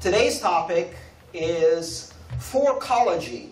Today's 0.00 0.40
topic 0.40 0.96
is 1.34 2.14
forkology, 2.38 3.50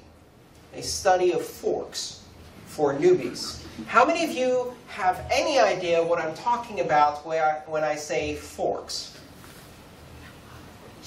a 0.74 0.82
study 0.82 1.32
of 1.32 1.44
forks 1.44 2.24
for 2.64 2.94
newbies. 2.94 3.62
How 3.86 4.06
many 4.06 4.24
of 4.24 4.30
you 4.30 4.72
have 4.86 5.26
any 5.30 5.58
idea 5.58 6.02
what 6.02 6.18
I'm 6.18 6.34
talking 6.34 6.80
about 6.80 7.26
when 7.26 7.84
I 7.84 7.94
say 7.96 8.34
forks? 8.34 9.14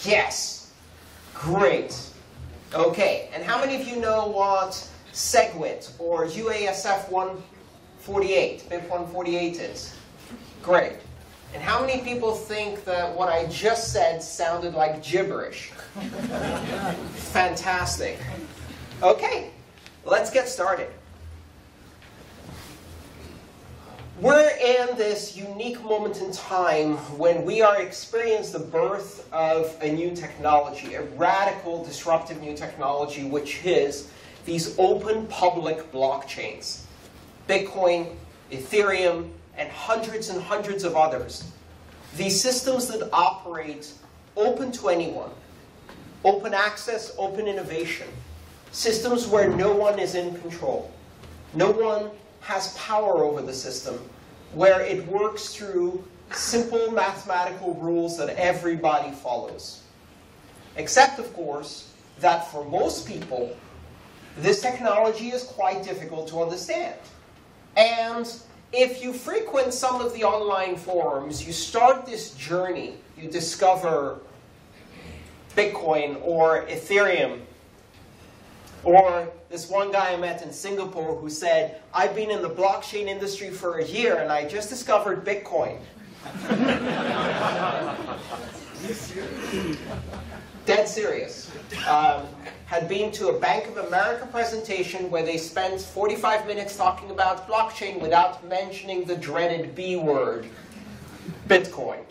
Yes. 0.03 0.71
Great. 1.33 1.99
Okay, 2.75 3.27
and 3.33 3.43
how 3.43 3.59
many 3.59 3.81
of 3.81 3.87
you 3.87 3.95
know 3.95 4.27
what 4.27 4.87
SegWit 5.11 5.91
or 5.97 6.27
UASF 6.27 7.09
148, 7.09 8.69
BIP 8.69 8.81
148 8.83 9.59
is? 9.59 9.95
Great. 10.61 10.97
And 11.53 11.61
how 11.61 11.81
many 11.85 12.01
people 12.01 12.33
think 12.33 12.85
that 12.85 13.13
what 13.15 13.29
I 13.29 13.45
just 13.47 13.91
said 13.91 14.23
sounded 14.23 14.73
like 14.73 15.03
gibberish? 15.03 15.71
Fantastic. 17.15 18.19
Okay, 19.03 19.51
let's 20.05 20.31
get 20.31 20.47
started. 20.47 20.89
We're 24.21 24.51
in 24.63 24.95
this 24.97 25.35
unique 25.35 25.83
moment 25.83 26.21
in 26.21 26.31
time 26.31 26.97
when 27.17 27.43
we 27.43 27.61
are 27.63 27.81
experiencing 27.81 28.61
the 28.61 28.67
birth 28.67 29.27
of 29.33 29.75
a 29.81 29.91
new 29.91 30.15
technology, 30.15 30.93
a 30.93 31.01
radical, 31.01 31.83
disruptive 31.83 32.39
new 32.39 32.55
technology, 32.55 33.23
which 33.23 33.65
is 33.65 34.11
these 34.45 34.77
open 34.77 35.25
public 35.25 35.91
blockchains. 35.91 36.83
Bitcoin, 37.49 38.15
Ethereum, 38.51 39.31
and 39.57 39.69
hundreds 39.69 40.29
and 40.29 40.41
hundreds 40.41 40.83
of 40.83 40.95
others. 40.95 41.51
These 42.15 42.41
systems 42.41 42.87
that 42.87 43.09
operate 43.13 43.91
open 44.35 44.71
to 44.73 44.89
anyone, 44.89 45.31
open 46.23 46.53
access, 46.53 47.13
open 47.17 47.47
innovation. 47.47 48.07
Systems 48.71 49.27
where 49.27 49.49
no 49.49 49.73
one 49.73 49.99
is 49.99 50.15
in 50.15 50.39
control. 50.39 50.91
No 51.53 51.71
one 51.71 52.09
has 52.39 52.75
power 52.77 53.23
over 53.23 53.41
the 53.41 53.53
system, 53.53 53.99
where 54.53 54.81
it 54.81 55.05
works 55.07 55.53
through 55.53 56.03
simple 56.31 56.91
mathematical 56.91 57.73
rules 57.75 58.17
that 58.17 58.29
everybody 58.37 59.11
follows. 59.11 59.83
Except, 60.77 61.19
of 61.19 61.33
course, 61.33 61.93
that 62.19 62.49
for 62.51 62.63
most 62.65 63.07
people, 63.07 63.55
this 64.37 64.61
technology 64.61 65.29
is 65.29 65.43
quite 65.43 65.83
difficult 65.83 66.29
to 66.29 66.41
understand. 66.41 66.95
And 67.75 68.31
if 68.73 69.03
you 69.03 69.13
frequent 69.13 69.73
some 69.73 70.01
of 70.01 70.13
the 70.13 70.23
online 70.23 70.75
forums, 70.75 71.45
you 71.45 71.51
start 71.51 72.05
this 72.05 72.31
journey, 72.31 72.95
you 73.17 73.29
discover 73.29 74.19
Bitcoin 75.55 76.17
or 76.23 76.65
Ethereum 76.67 77.41
or 78.83 79.29
this 79.49 79.69
one 79.69 79.91
guy 79.91 80.13
I 80.13 80.17
met 80.17 80.41
in 80.41 80.51
Singapore 80.51 81.15
who 81.15 81.29
said, 81.29 81.81
I've 81.93 82.15
been 82.15 82.31
in 82.31 82.41
the 82.41 82.49
blockchain 82.49 83.07
industry 83.07 83.49
for 83.49 83.79
a 83.79 83.85
year 83.85 84.17
and 84.17 84.31
I 84.31 84.47
just 84.47 84.69
discovered 84.69 85.25
Bitcoin. 85.25 85.77
Dead 90.65 90.87
serious. 90.87 91.51
Um, 91.87 92.27
had 92.65 92.87
been 92.87 93.11
to 93.11 93.29
a 93.29 93.39
Bank 93.39 93.67
of 93.67 93.77
America 93.77 94.25
presentation 94.27 95.09
where 95.09 95.23
they 95.23 95.37
spent 95.37 95.81
45 95.81 96.47
minutes 96.47 96.77
talking 96.77 97.11
about 97.11 97.47
blockchain 97.47 97.99
without 97.99 98.47
mentioning 98.47 99.03
the 99.03 99.15
dreaded 99.15 99.75
B 99.75 99.95
word, 99.95 100.45
Bitcoin. 101.47 102.03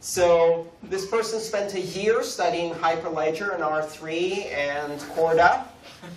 So 0.00 0.66
this 0.82 1.06
person 1.06 1.40
spent 1.40 1.74
a 1.74 1.80
year 1.80 2.22
studying 2.22 2.72
Hyperledger 2.72 3.54
and 3.54 3.62
R3 3.62 4.46
and 4.52 5.00
Corda, 5.10 5.66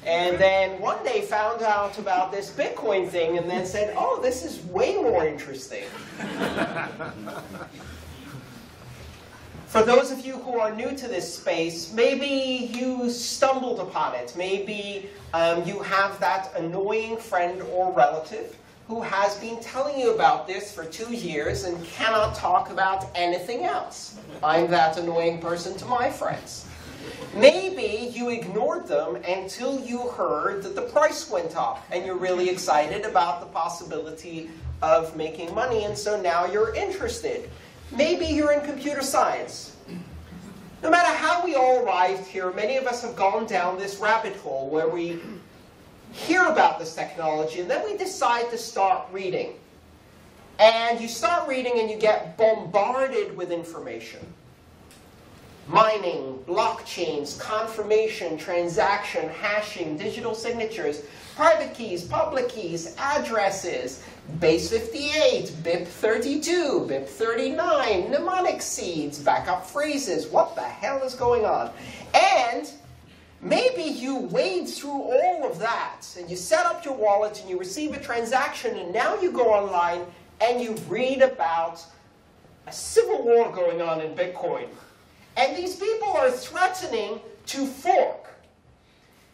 and 0.05 0.37
then 0.37 0.79
one 0.79 1.03
day 1.03 1.21
found 1.21 1.61
out 1.61 1.97
about 1.97 2.31
this 2.31 2.51
Bitcoin 2.51 3.07
thing 3.07 3.37
and 3.37 3.49
then 3.49 3.65
said, 3.65 3.93
oh, 3.97 4.19
this 4.21 4.43
is 4.45 4.63
way 4.65 4.95
more 4.95 5.25
interesting. 5.25 5.83
For 9.67 9.81
those 9.81 10.11
of 10.11 10.23
you 10.23 10.33
who 10.33 10.59
are 10.59 10.71
new 10.73 10.95
to 10.95 11.07
this 11.07 11.35
space, 11.35 11.91
maybe 11.93 12.69
you 12.77 13.09
stumbled 13.09 13.79
upon 13.79 14.13
it. 14.13 14.35
Maybe 14.37 15.09
um, 15.33 15.65
you 15.65 15.79
have 15.79 16.19
that 16.19 16.51
annoying 16.55 17.17
friend 17.17 17.59
or 17.73 17.91
relative 17.91 18.55
who 18.87 19.01
has 19.01 19.35
been 19.39 19.59
telling 19.61 19.99
you 19.99 20.13
about 20.13 20.45
this 20.45 20.71
for 20.71 20.85
two 20.85 21.11
years 21.11 21.63
and 21.63 21.83
cannot 21.85 22.35
talk 22.35 22.69
about 22.69 23.05
anything 23.15 23.63
else. 23.63 24.19
I'm 24.43 24.69
that 24.69 24.97
annoying 24.97 25.39
person 25.39 25.75
to 25.77 25.85
my 25.85 26.09
friends. 26.09 26.67
Maybe 27.35 28.11
you 28.13 28.29
ignored 28.29 28.87
them 28.87 29.15
until 29.15 29.79
you 29.79 30.07
heard 30.09 30.61
that 30.63 30.75
the 30.75 30.83
price 30.83 31.29
went 31.29 31.55
up 31.55 31.83
and 31.91 32.05
you're 32.05 32.17
really 32.17 32.49
excited 32.49 33.05
about 33.05 33.39
the 33.39 33.47
possibility 33.47 34.51
of 34.81 35.15
making 35.15 35.53
money 35.55 35.85
and 35.85 35.97
so 35.97 36.21
now 36.21 36.45
you're 36.45 36.75
interested. 36.75 37.49
Maybe 37.91 38.25
you're 38.25 38.51
in 38.51 38.61
computer 38.61 39.01
science. 39.01 39.75
No 40.83 40.89
matter 40.89 41.15
how 41.15 41.43
we 41.43 41.55
all 41.55 41.83
arrived 41.83 42.27
here, 42.27 42.51
many 42.51 42.77
of 42.77 42.85
us 42.85 43.01
have 43.01 43.15
gone 43.15 43.45
down 43.47 43.79
this 43.79 43.97
rabbit 43.97 44.35
hole 44.35 44.69
where 44.69 44.89
we 44.89 45.19
hear 46.11 46.45
about 46.45 46.77
this 46.77 46.93
technology 46.93 47.61
and 47.61 47.69
then 47.69 47.83
we 47.83 47.97
decide 47.97 48.49
to 48.51 48.57
start 48.57 49.07
reading. 49.11 49.53
And 50.59 51.01
you 51.01 51.07
start 51.07 51.47
reading 51.47 51.79
and 51.79 51.89
you 51.89 51.97
get 51.97 52.37
bombarded 52.37 53.35
with 53.35 53.51
information. 53.51 54.19
Mining, 55.67 56.43
blockchains, 56.45 57.39
confirmation, 57.39 58.37
transaction, 58.37 59.29
hashing, 59.29 59.97
digital 59.97 60.35
signatures, 60.35 61.03
private 61.37 61.73
keys, 61.73 62.03
public 62.03 62.49
keys, 62.49 62.95
addresses, 62.97 64.03
base 64.41 64.69
58, 64.69 65.53
BIP 65.63 65.87
32, 65.87 66.85
BIP 66.89 67.07
39, 67.07 68.11
mnemonic 68.11 68.61
seeds, 68.61 69.19
backup 69.19 69.65
phrases. 69.65 70.27
What 70.27 70.53
the 70.55 70.61
hell 70.61 71.01
is 71.01 71.15
going 71.15 71.45
on? 71.45 71.71
And 72.13 72.69
maybe 73.41 73.83
you 73.83 74.17
wade 74.17 74.67
through 74.67 75.01
all 75.01 75.49
of 75.49 75.59
that 75.59 76.01
and 76.19 76.29
you 76.29 76.35
set 76.35 76.65
up 76.65 76.83
your 76.83 76.95
wallet 76.95 77.39
and 77.39 77.49
you 77.49 77.57
receive 77.57 77.93
a 77.93 77.99
transaction 78.01 78.77
and 78.77 78.93
now 78.93 79.19
you 79.21 79.31
go 79.31 79.53
online 79.53 80.05
and 80.41 80.61
you 80.61 80.75
read 80.89 81.21
about 81.21 81.85
a 82.67 82.71
civil 82.71 83.23
war 83.23 83.49
going 83.51 83.81
on 83.81 84.01
in 84.01 84.13
Bitcoin. 84.13 84.67
And 85.35 85.55
these 85.57 85.75
people 85.75 86.09
are 86.09 86.31
threatening 86.31 87.19
to 87.47 87.65
fork. 87.65 88.27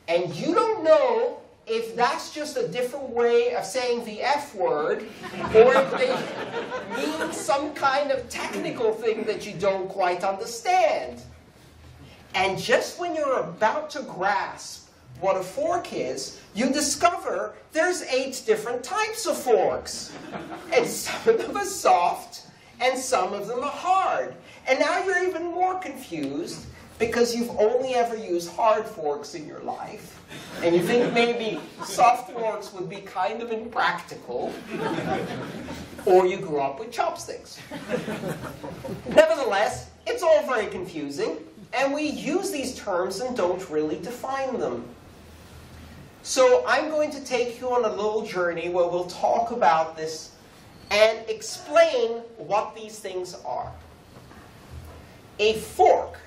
And 0.08 0.34
you 0.34 0.54
don't 0.54 0.84
know 0.84 1.40
if 1.68 1.96
that's 1.96 2.34
just 2.34 2.58
a 2.58 2.68
different 2.68 3.10
way 3.10 3.54
of 3.54 3.64
saying 3.64 4.04
the 4.04 4.22
F 4.22 4.56
word, 4.56 5.04
or 5.54 5.76
if 5.76 5.92
they 5.92 6.12
mean 6.96 7.32
some 7.32 7.74
kind 7.76 8.12
of 8.12 8.28
technical 8.28 8.92
thing 8.92 9.24
that 9.26 9.46
you 9.46 9.54
don't 9.54 9.88
quite 9.88 10.24
understand. 10.24 11.22
And 12.34 12.58
just 12.58 13.00
when 13.00 13.16
you're 13.16 13.40
about 13.40 13.92
to 13.92 14.02
grasp 14.02 14.90
what 15.20 15.38
a 15.38 15.44
fork 15.44 15.94
is, 15.94 16.40
you 16.56 16.72
discover 16.72 17.54
there's 17.72 18.02
eight 18.04 18.42
different 18.48 18.84
types 18.84 19.28
of 19.28 19.38
forks. 19.38 20.12
And 20.74 20.88
some 20.88 21.36
of 21.36 21.38
them 21.40 21.56
are 21.56 21.66
soft, 21.66 22.48
and 22.82 22.98
some 22.98 23.34
of 23.34 23.48
them 23.48 23.60
are 23.60 23.70
hard. 23.70 24.34
And 24.70 24.80
now 24.80 25.04
you're 25.04 25.28
even 25.28 25.46
more 25.46 25.80
confused 25.80 26.68
because 27.00 27.36
you've 27.36 27.50
only 27.58 27.96
ever 27.96 28.16
used 28.16 28.52
hard 28.52 28.86
forks 28.86 29.34
in 29.34 29.48
your 29.48 29.62
life, 29.62 30.22
and 30.62 30.76
you 30.76 30.84
think 30.84 31.12
maybe 31.14 31.60
soft 31.84 32.30
forks 32.32 32.72
would 32.74 32.90
be 32.90 32.98
kind 32.98 33.42
of 33.42 33.52
impractical, 33.52 34.54
or 36.06 36.28
you 36.28 36.38
grew 36.38 36.60
up 36.60 36.80
with 36.80 36.92
chopsticks. 36.92 37.58
Nevertheless, 39.08 39.90
it's 40.06 40.22
all 40.22 40.46
very 40.46 40.68
confusing, 40.68 41.38
and 41.74 41.94
we 41.94 42.04
use 42.04 42.52
these 42.52 42.76
terms 42.76 43.22
and 43.22 43.36
don't 43.36 43.68
really 43.70 43.98
define 44.00 44.60
them. 44.60 44.84
So 46.22 46.64
I'm 46.68 46.90
going 46.90 47.12
to 47.12 47.24
take 47.24 47.62
you 47.62 47.72
on 47.72 47.86
a 47.86 47.90
little 47.90 48.26
journey 48.26 48.70
where 48.70 48.88
we'll 48.88 49.06
talk 49.06 49.52
about 49.52 49.96
this 49.96 50.36
and 50.92 51.18
explain 51.30 52.22
what 52.38 52.76
these 52.76 53.00
things 53.00 53.36
are. 53.46 53.72
A 55.42 55.54
fork 55.54 56.20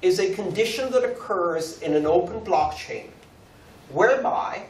is 0.00 0.20
a 0.20 0.32
condition 0.32 0.92
that 0.92 1.02
occurs 1.02 1.82
in 1.82 1.94
an 1.94 2.06
open 2.06 2.40
blockchain 2.40 3.08
whereby 3.90 4.62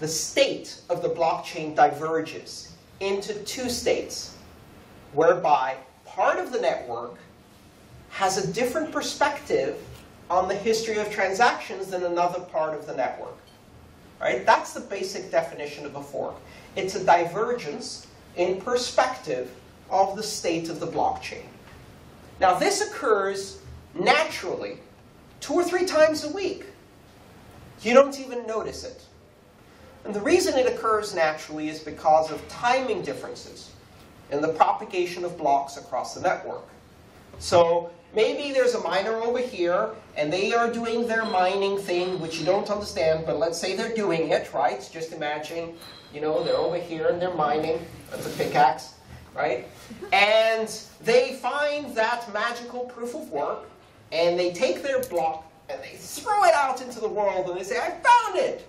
the 0.00 0.08
state 0.08 0.80
of 0.90 1.00
the 1.00 1.08
blockchain 1.08 1.76
diverges 1.76 2.72
into 2.98 3.32
two 3.44 3.70
states, 3.70 4.36
whereby 5.12 5.76
part 6.04 6.40
of 6.40 6.50
the 6.50 6.60
network 6.60 7.14
has 8.10 8.38
a 8.38 8.52
different 8.52 8.90
perspective 8.90 9.76
on 10.28 10.48
the 10.48 10.54
history 10.56 10.98
of 10.98 11.08
transactions 11.10 11.86
than 11.86 12.02
another 12.02 12.40
part 12.40 12.76
of 12.76 12.88
the 12.88 12.94
network. 12.94 13.38
Right? 14.20 14.44
That's 14.44 14.72
the 14.72 14.80
basic 14.80 15.30
definition 15.30 15.86
of 15.86 15.94
a 15.94 16.02
fork. 16.02 16.34
It's 16.74 16.96
a 16.96 17.04
divergence 17.04 18.08
in 18.34 18.60
perspective 18.60 19.48
of 19.90 20.16
the 20.16 20.24
state 20.24 20.68
of 20.68 20.80
the 20.80 20.88
blockchain. 20.88 21.44
Now 22.40 22.54
this 22.54 22.80
occurs 22.80 23.60
naturally 23.94 24.78
two 25.40 25.54
or 25.54 25.64
three 25.64 25.84
times 25.84 26.24
a 26.24 26.32
week. 26.32 26.64
You 27.82 27.94
don't 27.94 28.18
even 28.18 28.46
notice 28.46 28.84
it. 28.84 29.04
And 30.04 30.14
the 30.14 30.20
reason 30.20 30.58
it 30.58 30.66
occurs 30.66 31.14
naturally 31.14 31.68
is 31.68 31.80
because 31.80 32.30
of 32.30 32.46
timing 32.48 33.02
differences 33.02 33.70
in 34.30 34.40
the 34.40 34.48
propagation 34.48 35.24
of 35.24 35.36
blocks 35.38 35.76
across 35.76 36.14
the 36.14 36.20
network. 36.20 36.66
So 37.38 37.90
maybe 38.14 38.52
there's 38.52 38.74
a 38.74 38.80
miner 38.80 39.16
over 39.16 39.38
here, 39.38 39.90
and 40.16 40.32
they 40.32 40.52
are 40.52 40.70
doing 40.70 41.06
their 41.06 41.24
mining 41.24 41.78
thing, 41.78 42.20
which 42.20 42.38
you 42.38 42.44
don't 42.44 42.70
understand, 42.70 43.26
but 43.26 43.38
let's 43.38 43.58
say 43.58 43.76
they're 43.76 43.94
doing 43.94 44.30
it, 44.30 44.52
right? 44.52 44.88
Just 44.92 45.12
imagine, 45.12 45.74
you 46.12 46.20
know, 46.20 46.42
they're 46.44 46.56
over 46.56 46.78
here 46.78 47.08
and 47.08 47.20
they're 47.20 47.34
mining. 47.34 47.84
That's 48.10 48.26
a 48.26 48.30
pickaxe, 48.30 48.94
right? 49.34 49.66
And 50.12 50.68
they 51.02 51.34
find 51.34 51.94
that 51.94 52.32
magical 52.32 52.80
proof 52.80 53.14
of 53.14 53.30
work, 53.30 53.68
and 54.12 54.38
they 54.38 54.52
take 54.52 54.82
their 54.82 55.00
block 55.02 55.50
and 55.68 55.82
they 55.82 55.96
throw 55.96 56.44
it 56.44 56.52
out 56.54 56.82
into 56.82 57.00
the 57.00 57.08
world, 57.08 57.48
and 57.48 57.58
they 57.58 57.64
say, 57.64 57.78
I 57.78 57.90
found 57.90 58.36
it! 58.36 58.68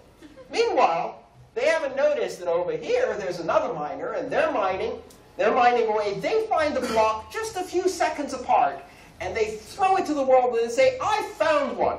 Meanwhile, 0.52 1.22
they 1.54 1.66
haven't 1.66 1.96
noticed 1.96 2.40
that 2.40 2.48
over 2.48 2.72
here 2.72 3.16
there's 3.18 3.40
another 3.40 3.74
miner, 3.74 4.14
and 4.14 4.32
they're 4.32 4.52
mining, 4.52 4.94
they're 5.38 5.54
mining 5.54 5.88
away. 5.88 6.20
They 6.20 6.46
find 6.48 6.76
the 6.76 6.88
block 6.88 7.32
just 7.32 7.58
a 7.58 7.64
few 7.64 7.90
seconds 7.90 8.34
apart, 8.34 8.80
and 9.20 9.36
they 9.36 9.58
throw 9.58 9.98
it 9.98 10.06
to 10.06 10.14
the 10.14 10.24
world 10.24 10.56
and 10.56 10.70
they 10.70 10.74
say, 10.74 10.98
I 11.02 11.24
found 11.38 11.78
one. 11.78 11.98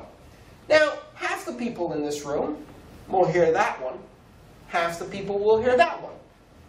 Now, 0.68 0.94
half 1.14 1.44
the 1.44 1.52
people 1.52 1.92
in 1.92 2.02
this 2.02 2.24
room 2.24 2.64
will 3.08 3.24
hear 3.26 3.52
that 3.52 3.80
one. 3.82 3.98
Half 4.68 4.98
the 4.98 5.04
people 5.04 5.38
will 5.38 5.60
hear 5.62 5.76
that 5.76 6.02
one. 6.02 6.12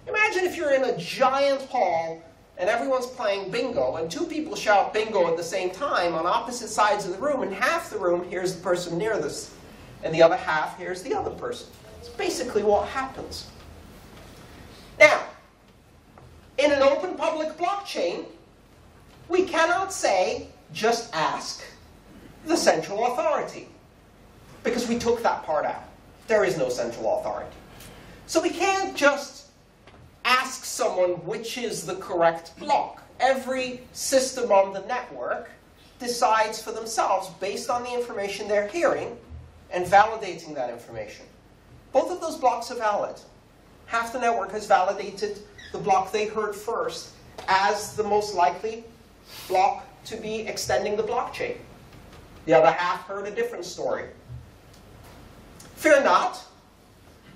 Imagine 0.07 0.45
if 0.45 0.55
you're 0.55 0.73
in 0.73 0.83
a 0.85 0.97
giant 0.97 1.61
hall 1.63 2.21
and 2.57 2.69
everyone's 2.69 3.07
playing 3.07 3.51
bingo, 3.51 3.97
and 3.97 4.09
two 4.09 4.25
people 4.25 4.55
shout 4.55 4.93
bingo 4.93 5.27
at 5.27 5.37
the 5.37 5.43
same 5.43 5.69
time 5.69 6.15
on 6.15 6.25
opposite 6.25 6.69
sides 6.69 7.05
of 7.05 7.11
the 7.11 7.19
room, 7.19 7.43
and 7.43 7.53
half 7.53 7.89
the 7.89 7.99
room 7.99 8.27
hears 8.29 8.55
the 8.55 8.61
person 8.63 8.97
near 8.97 9.19
this, 9.19 9.53
and 10.03 10.13
the 10.13 10.23
other 10.23 10.35
half 10.35 10.77
hears 10.77 11.03
the 11.03 11.13
other 11.13 11.29
person. 11.31 11.67
It's 11.99 12.09
basically 12.09 12.63
what 12.63 12.87
happens. 12.87 13.47
Now, 14.99 15.21
in 16.57 16.71
an 16.71 16.81
open 16.81 17.15
public 17.15 17.49
blockchain, 17.57 18.25
we 19.29 19.43
cannot 19.43 19.93
say, 19.93 20.47
just 20.73 21.13
ask 21.13 21.63
the 22.45 22.57
central 22.57 23.13
authority. 23.13 23.67
Because 24.63 24.87
we 24.87 24.97
took 24.97 25.21
that 25.21 25.43
part 25.43 25.65
out. 25.65 25.83
There 26.27 26.43
is 26.43 26.57
no 26.57 26.69
central 26.69 27.19
authority. 27.19 27.55
So 28.25 28.41
we 28.41 28.49
can't 28.49 28.95
just 28.97 29.46
ask 30.27 30.65
someone 30.65 31.11
which 31.25 31.57
is 31.57 31.85
the 31.85 31.95
correct 31.95 32.57
block. 32.59 33.01
Every 33.21 33.79
system 33.93 34.51
on 34.51 34.73
the 34.73 34.81
network 34.81 35.49
decides 35.99 36.61
for 36.61 36.73
themselves 36.73 37.29
based 37.39 37.69
on 37.69 37.83
the 37.83 37.93
information 37.93 38.47
they're 38.47 38.67
hearing 38.67 39.17
and 39.71 39.85
validating 39.85 40.53
that 40.53 40.69
information. 40.69 41.25
Both 41.93 42.11
of 42.11 42.19
those 42.19 42.35
blocks 42.35 42.69
are 42.71 42.75
valid. 42.75 43.15
Half 43.85 44.11
the 44.11 44.19
network 44.19 44.51
has 44.51 44.67
validated 44.67 45.39
the 45.71 45.79
block 45.79 46.11
they 46.11 46.27
heard 46.27 46.53
first 46.53 47.11
as 47.47 47.95
the 47.95 48.03
most 48.03 48.35
likely 48.35 48.83
block 49.47 49.85
to 50.05 50.17
be 50.17 50.41
extending 50.41 50.97
the 50.97 51.03
blockchain. 51.03 51.55
The 52.45 52.53
other 52.53 52.71
half 52.71 53.07
heard 53.07 53.27
a 53.27 53.31
different 53.31 53.63
story. 53.63 54.05
Fear 55.75 56.03
not, 56.03 56.43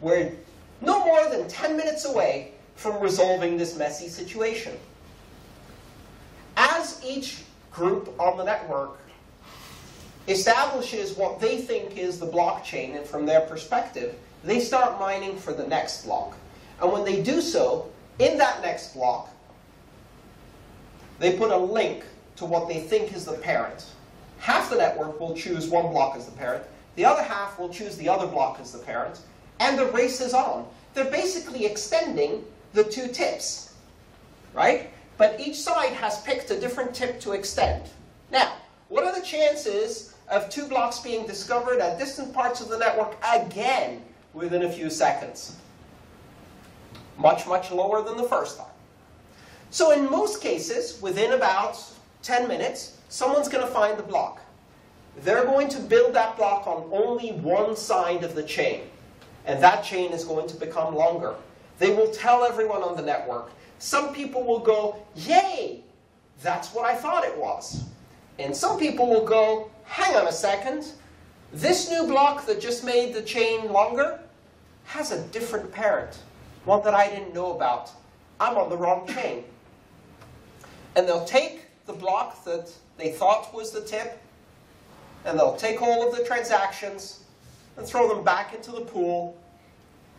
we're 0.01 0.33
no 0.81 1.05
more 1.05 1.29
than 1.29 1.47
10 1.47 1.77
minutes 1.77 2.05
away 2.05 2.50
from 2.75 3.01
resolving 3.01 3.57
this 3.57 3.77
messy 3.77 4.07
situation. 4.07 4.77
As 6.57 7.01
each 7.05 7.43
group 7.71 8.13
on 8.19 8.37
the 8.37 8.43
network 8.43 8.99
establishes 10.27 11.17
what 11.17 11.39
they 11.39 11.57
think 11.57 11.97
is 11.97 12.19
the 12.19 12.27
blockchain, 12.27 12.95
and 12.95 13.05
from 13.05 13.25
their 13.25 13.41
perspective, 13.41 14.15
they 14.43 14.59
start 14.59 14.99
mining 14.99 15.37
for 15.37 15.53
the 15.53 15.67
next 15.67 16.05
block. 16.05 16.35
And 16.81 16.91
when 16.91 17.05
they 17.05 17.21
do 17.21 17.41
so, 17.41 17.91
in 18.19 18.37
that 18.37 18.61
next 18.61 18.93
block, 18.93 19.29
they 21.19 21.37
put 21.37 21.51
a 21.51 21.57
link 21.57 22.03
to 22.37 22.45
what 22.45 22.67
they 22.67 22.79
think 22.79 23.13
is 23.13 23.25
the 23.25 23.33
parent. 23.33 23.85
Half 24.39 24.71
the 24.71 24.77
network 24.77 25.19
will 25.19 25.35
choose 25.35 25.67
one 25.67 25.91
block 25.91 26.17
as 26.17 26.25
the 26.25 26.31
parent. 26.31 26.63
The 26.95 27.05
other 27.05 27.21
half 27.21 27.59
will 27.59 27.69
choose 27.69 27.95
the 27.97 28.09
other 28.09 28.25
block 28.25 28.59
as 28.59 28.71
the 28.71 28.79
parent. 28.79 29.19
And 29.59 29.77
the 29.77 29.85
race 29.87 30.19
is 30.19 30.33
on. 30.33 30.67
They're 30.95 31.05
basically 31.05 31.65
extending 31.65 32.43
the 32.73 32.83
two 32.83 33.07
tips, 33.07 33.73
right? 34.53 34.89
But 35.17 35.39
each 35.39 35.59
side 35.59 35.93
has 35.93 36.21
picked 36.21 36.51
a 36.51 36.59
different 36.59 36.93
tip 36.93 37.19
to 37.21 37.33
extend. 37.33 37.83
Now, 38.31 38.53
what 38.89 39.03
are 39.03 39.13
the 39.13 39.25
chances 39.25 40.15
of 40.29 40.49
two 40.49 40.67
blocks 40.67 40.99
being 40.99 41.25
discovered 41.27 41.79
at 41.79 41.99
distant 41.99 42.33
parts 42.33 42.61
of 42.61 42.69
the 42.69 42.77
network 42.77 43.17
again 43.33 44.01
within 44.33 44.63
a 44.63 44.71
few 44.71 44.89
seconds? 44.89 45.57
much, 47.21 47.47
much 47.47 47.71
lower 47.71 48.01
than 48.01 48.17
the 48.17 48.23
first 48.23 48.57
time. 48.57 48.67
So 49.69 49.91
in 49.91 50.09
most 50.09 50.41
cases, 50.41 51.01
within 51.01 51.33
about 51.33 51.81
10 52.23 52.47
minutes, 52.47 52.97
someone's 53.09 53.47
going 53.47 53.65
to 53.65 53.71
find 53.71 53.97
the 53.97 54.03
block. 54.03 54.41
They're 55.23 55.45
going 55.45 55.69
to 55.69 55.79
build 55.79 56.13
that 56.15 56.37
block 56.37 56.67
on 56.67 56.89
only 56.91 57.31
one 57.31 57.75
side 57.75 58.23
of 58.23 58.35
the 58.35 58.43
chain. 58.43 58.81
And 59.45 59.61
that 59.63 59.83
chain 59.83 60.11
is 60.11 60.23
going 60.23 60.47
to 60.49 60.55
become 60.55 60.95
longer. 60.95 61.35
They 61.79 61.93
will 61.93 62.11
tell 62.11 62.43
everyone 62.43 62.83
on 62.83 62.95
the 62.95 63.01
network. 63.01 63.51
Some 63.79 64.13
people 64.13 64.43
will 64.43 64.59
go, 64.59 64.97
yay, 65.15 65.81
that's 66.41 66.73
what 66.73 66.85
I 66.85 66.95
thought 66.95 67.23
it 67.23 67.37
was. 67.37 67.83
And 68.39 68.55
some 68.55 68.79
people 68.79 69.07
will 69.07 69.25
go, 69.25 69.71
hang 69.85 70.15
on 70.15 70.27
a 70.27 70.31
second, 70.31 70.91
this 71.53 71.89
new 71.89 72.07
block 72.07 72.45
that 72.45 72.61
just 72.61 72.83
made 72.83 73.13
the 73.13 73.21
chain 73.21 73.71
longer 73.71 74.19
has 74.85 75.11
a 75.11 75.21
different 75.27 75.71
parent 75.71 76.19
one 76.65 76.83
that 76.83 76.93
I 76.93 77.09
didn't 77.09 77.33
know 77.33 77.55
about. 77.55 77.91
I'm 78.39 78.57
on 78.57 78.69
the 78.69 78.77
wrong 78.77 79.07
chain. 79.07 79.43
And 80.95 81.07
they'll 81.07 81.25
take 81.25 81.65
the 81.85 81.93
block 81.93 82.43
that 82.45 82.71
they 82.97 83.11
thought 83.11 83.53
was 83.53 83.71
the 83.71 83.81
tip, 83.81 84.21
and 85.25 85.39
they'll 85.39 85.55
take 85.55 85.81
all 85.81 86.07
of 86.07 86.15
the 86.15 86.23
transactions 86.23 87.23
and 87.77 87.85
throw 87.85 88.13
them 88.13 88.23
back 88.23 88.53
into 88.53 88.71
the 88.71 88.81
pool 88.81 89.37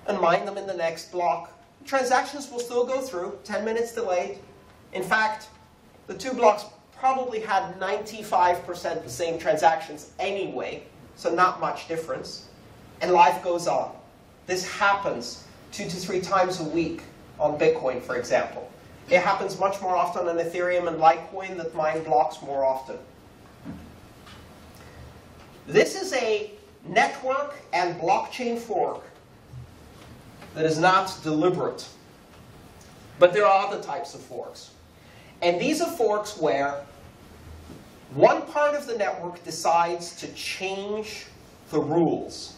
and 0.06 0.20
mine 0.20 0.44
them 0.44 0.58
in 0.58 0.66
the 0.66 0.74
next 0.74 1.12
block. 1.12 1.52
Transactions 1.84 2.50
will 2.50 2.60
still 2.60 2.84
go 2.84 3.00
through, 3.00 3.38
10 3.44 3.64
minutes 3.64 3.92
delayed. 3.92 4.38
In 4.92 5.02
fact, 5.02 5.48
the 6.06 6.14
two 6.14 6.32
blocks 6.32 6.64
probably 6.96 7.40
had 7.40 7.78
95% 7.80 9.02
the 9.02 9.10
same 9.10 9.38
transactions 9.38 10.12
anyway, 10.18 10.82
so 11.16 11.34
not 11.34 11.60
much 11.60 11.88
difference. 11.88 12.48
And 13.00 13.12
life 13.12 13.42
goes 13.42 13.66
on. 13.66 13.92
This 14.46 14.66
happens 14.66 15.44
two 15.72 15.84
to 15.84 15.96
three 15.96 16.20
times 16.20 16.60
a 16.60 16.64
week 16.64 17.02
on 17.38 17.58
Bitcoin, 17.58 18.00
for 18.00 18.16
example. 18.16 18.70
It 19.10 19.20
happens 19.20 19.58
much 19.58 19.80
more 19.80 19.96
often 19.96 20.28
on 20.28 20.36
Ethereum 20.36 20.86
and 20.86 20.98
Litecoin 20.98 21.56
that 21.56 21.74
mine 21.74 22.04
blocks 22.04 22.40
more 22.42 22.64
often. 22.64 22.98
This 25.66 26.00
is 26.00 26.12
a 26.12 26.50
network 26.86 27.56
and 27.72 28.00
blockchain 28.00 28.58
fork 28.58 29.02
that 30.54 30.64
is 30.64 30.78
not 30.78 31.16
deliberate. 31.22 31.88
But 33.18 33.32
there 33.32 33.46
are 33.46 33.66
other 33.66 33.82
types 33.82 34.14
of 34.14 34.20
forks. 34.20 34.70
And 35.40 35.60
these 35.60 35.80
are 35.80 35.90
forks 35.90 36.38
where 36.38 36.84
one 38.14 38.42
part 38.42 38.74
of 38.74 38.86
the 38.86 38.96
network 38.96 39.42
decides 39.44 40.14
to 40.16 40.28
change 40.34 41.26
the 41.70 41.80
rules. 41.80 42.56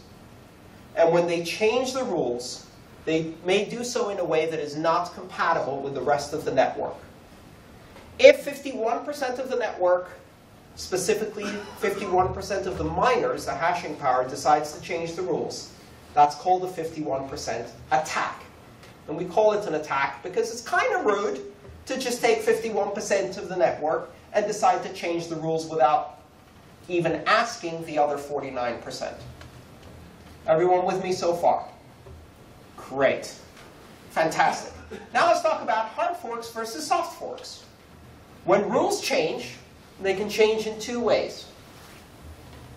And 0.96 1.12
when 1.12 1.26
they 1.26 1.44
change 1.44 1.92
the 1.92 2.04
rules, 2.04 2.66
they 3.04 3.34
may 3.44 3.64
do 3.64 3.84
so 3.84 4.10
in 4.10 4.18
a 4.18 4.24
way 4.24 4.46
that 4.46 4.58
is 4.58 4.76
not 4.76 5.14
compatible 5.14 5.80
with 5.80 5.94
the 5.94 6.00
rest 6.00 6.32
of 6.32 6.44
the 6.44 6.52
network. 6.52 6.96
If 8.18 8.44
51% 8.44 9.38
of 9.38 9.48
the 9.48 9.56
network, 9.56 10.10
specifically 10.76 11.44
51% 11.80 12.66
of 12.66 12.78
the 12.78 12.84
miners, 12.84 13.46
the 13.46 13.54
hashing 13.54 13.96
power, 13.96 14.28
decides 14.28 14.72
to 14.72 14.80
change 14.82 15.14
the 15.14 15.22
rules, 15.22 15.72
that's 16.14 16.36
called 16.36 16.64
a 16.64 16.68
51% 16.68 17.68
attack. 17.90 18.42
And 19.08 19.16
we 19.16 19.24
call 19.24 19.52
it 19.52 19.66
an 19.66 19.74
attack 19.74 20.22
because 20.22 20.50
it's 20.50 20.62
kind 20.62 20.94
of 20.94 21.04
rude 21.04 21.40
to 21.86 21.98
just 21.98 22.22
take 22.22 22.40
51% 22.40 23.36
of 23.36 23.48
the 23.48 23.56
network 23.56 24.14
and 24.32 24.46
decide 24.46 24.82
to 24.84 24.92
change 24.92 25.28
the 25.28 25.36
rules 25.36 25.68
without 25.68 26.20
even 26.88 27.22
asking 27.26 27.84
the 27.86 27.98
other 27.98 28.16
49%. 28.16 29.14
Everyone 30.46 30.84
with 30.84 31.02
me 31.02 31.12
so 31.12 31.34
far? 31.34 31.66
Great. 32.76 33.34
Fantastic. 34.10 34.72
Now 35.12 35.26
let's 35.26 35.42
talk 35.42 35.62
about 35.62 35.88
hard 35.88 36.16
forks 36.16 36.50
versus 36.50 36.86
soft 36.86 37.18
forks. 37.18 37.64
When 38.44 38.68
rules 38.68 39.00
change, 39.00 39.56
they 40.00 40.14
can 40.14 40.28
change 40.28 40.66
in 40.66 40.78
two 40.78 41.00
ways. 41.00 41.46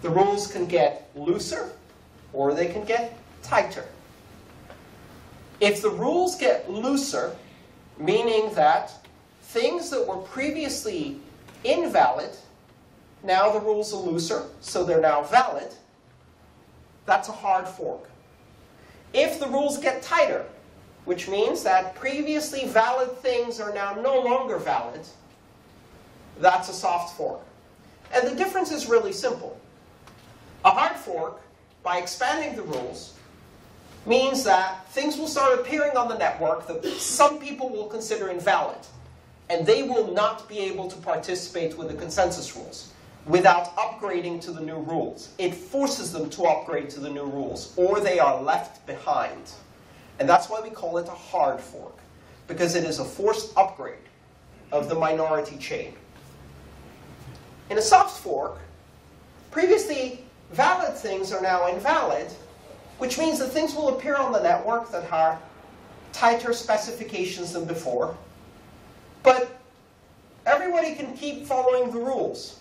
The 0.01 0.09
rules 0.09 0.47
can 0.47 0.65
get 0.65 1.09
looser 1.15 1.71
or 2.31 2.53
they 2.53 2.67
can 2.67 2.85
get 2.85 3.17
tighter. 3.47 3.85
If 5.59 5.81
the 5.81 5.89
rules 5.89 6.35
get 6.35 6.69
looser, 6.69 7.35
meaning 7.97 8.53
that 8.53 8.91
things 9.41 9.89
that 9.89 10.05
were 10.05 10.17
previously 10.17 11.19
invalid 11.63 12.31
now 13.23 13.51
the 13.51 13.59
rules 13.59 13.93
are 13.93 13.97
looser, 13.97 14.45
so 14.61 14.83
they're 14.83 15.01
now 15.01 15.23
valid, 15.23 15.73
that's 17.05 17.29
a 17.29 17.31
hard 17.31 17.67
fork. 17.67 18.09
If 19.13 19.39
the 19.39 19.47
rules 19.47 19.77
get 19.77 20.01
tighter, 20.01 20.45
which 21.05 21.27
means 21.27 21.63
that 21.63 21.95
previously 21.95 22.65
valid 22.67 23.17
things 23.19 23.59
are 23.59 23.73
now 23.73 23.93
no 23.93 24.19
longer 24.21 24.57
valid, 24.57 25.01
that's 26.39 26.69
a 26.69 26.73
soft 26.73 27.17
fork. 27.17 27.41
And 28.13 28.27
the 28.27 28.35
difference 28.35 28.71
is 28.71 28.87
really 28.87 29.13
simple. 29.13 29.59
A 30.63 30.69
hard 30.69 30.97
fork, 30.97 31.41
by 31.83 31.97
expanding 31.97 32.55
the 32.55 32.63
rules, 32.63 33.13
means 34.07 34.43
that 34.43 34.87
things 34.89 35.17
will 35.17 35.27
start 35.27 35.59
appearing 35.59 35.97
on 35.97 36.07
the 36.07 36.17
network 36.17 36.65
that 36.67 36.83
some 36.85 37.39
people 37.39 37.69
will 37.69 37.87
consider 37.87 38.29
invalid. 38.29 38.79
And 39.49 39.65
they 39.65 39.83
will 39.83 40.13
not 40.13 40.47
be 40.49 40.59
able 40.59 40.89
to 40.89 40.97
participate 40.97 41.77
with 41.77 41.89
the 41.89 41.93
consensus 41.93 42.55
rules 42.55 42.91
without 43.25 43.75
upgrading 43.75 44.41
to 44.41 44.51
the 44.51 44.61
new 44.61 44.77
rules. 44.77 45.33
It 45.37 45.53
forces 45.53 46.11
them 46.11 46.29
to 46.31 46.43
upgrade 46.43 46.89
to 46.91 46.99
the 46.99 47.09
new 47.09 47.25
rules, 47.25 47.73
or 47.75 47.99
they 47.99 48.19
are 48.19 48.41
left 48.41 48.85
behind. 48.87 49.51
And 50.19 50.27
that's 50.27 50.49
why 50.49 50.61
we 50.61 50.69
call 50.69 50.97
it 50.97 51.07
a 51.07 51.11
hard 51.11 51.59
fork, 51.59 51.97
because 52.47 52.75
it 52.75 52.83
is 52.83 52.99
a 52.99 53.05
forced 53.05 53.55
upgrade 53.57 53.95
of 54.71 54.89
the 54.89 54.95
minority 54.95 55.57
chain. 55.57 55.93
In 57.69 57.77
a 57.77 57.81
soft 57.81 58.21
fork, 58.21 58.59
previously 59.51 60.23
valid 60.51 60.95
things 60.95 61.33
are 61.33 61.41
now 61.41 61.67
invalid, 61.67 62.27
which 62.97 63.17
means 63.17 63.39
that 63.39 63.49
things 63.49 63.75
will 63.75 63.89
appear 63.89 64.15
on 64.15 64.31
the 64.31 64.41
network 64.41 64.91
that 64.91 65.03
have 65.05 65.41
tighter 66.13 66.53
specifications 66.53 67.53
than 67.53 67.65
before. 67.65 68.17
But 69.23 69.59
everybody 70.45 70.95
can 70.95 71.13
keep 71.15 71.45
following 71.45 71.91
the 71.91 71.99
rules 71.99 72.59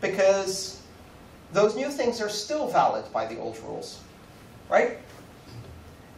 because 0.00 0.80
those 1.52 1.74
new 1.76 1.88
things 1.88 2.20
are 2.20 2.28
still 2.28 2.68
valid 2.68 3.04
by 3.12 3.26
the 3.26 3.38
old 3.38 3.58
rules, 3.60 4.00
right? 4.68 4.98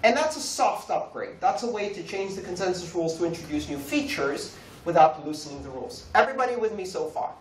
And 0.03 0.17
that's 0.17 0.37
a 0.37 0.41
soft 0.41 0.91
upgrade. 0.91 1.37
That's 1.41 1.63
a 1.63 1.71
way 1.71 1.93
to 1.93 2.03
change 2.03 2.35
the 2.35 2.43
consensus 2.43 2.95
rules 2.95 3.17
to 3.19 3.25
introduce 3.25 3.69
new 3.69 3.79
features 3.79 4.57
without 4.85 5.27
loosening 5.27 5.63
the 5.63 5.71
rules. 5.71 6.07
Everybody 6.15 6.57
with 6.57 6.75
me 6.75 6.85
so 6.85 7.07
far? 7.07 7.33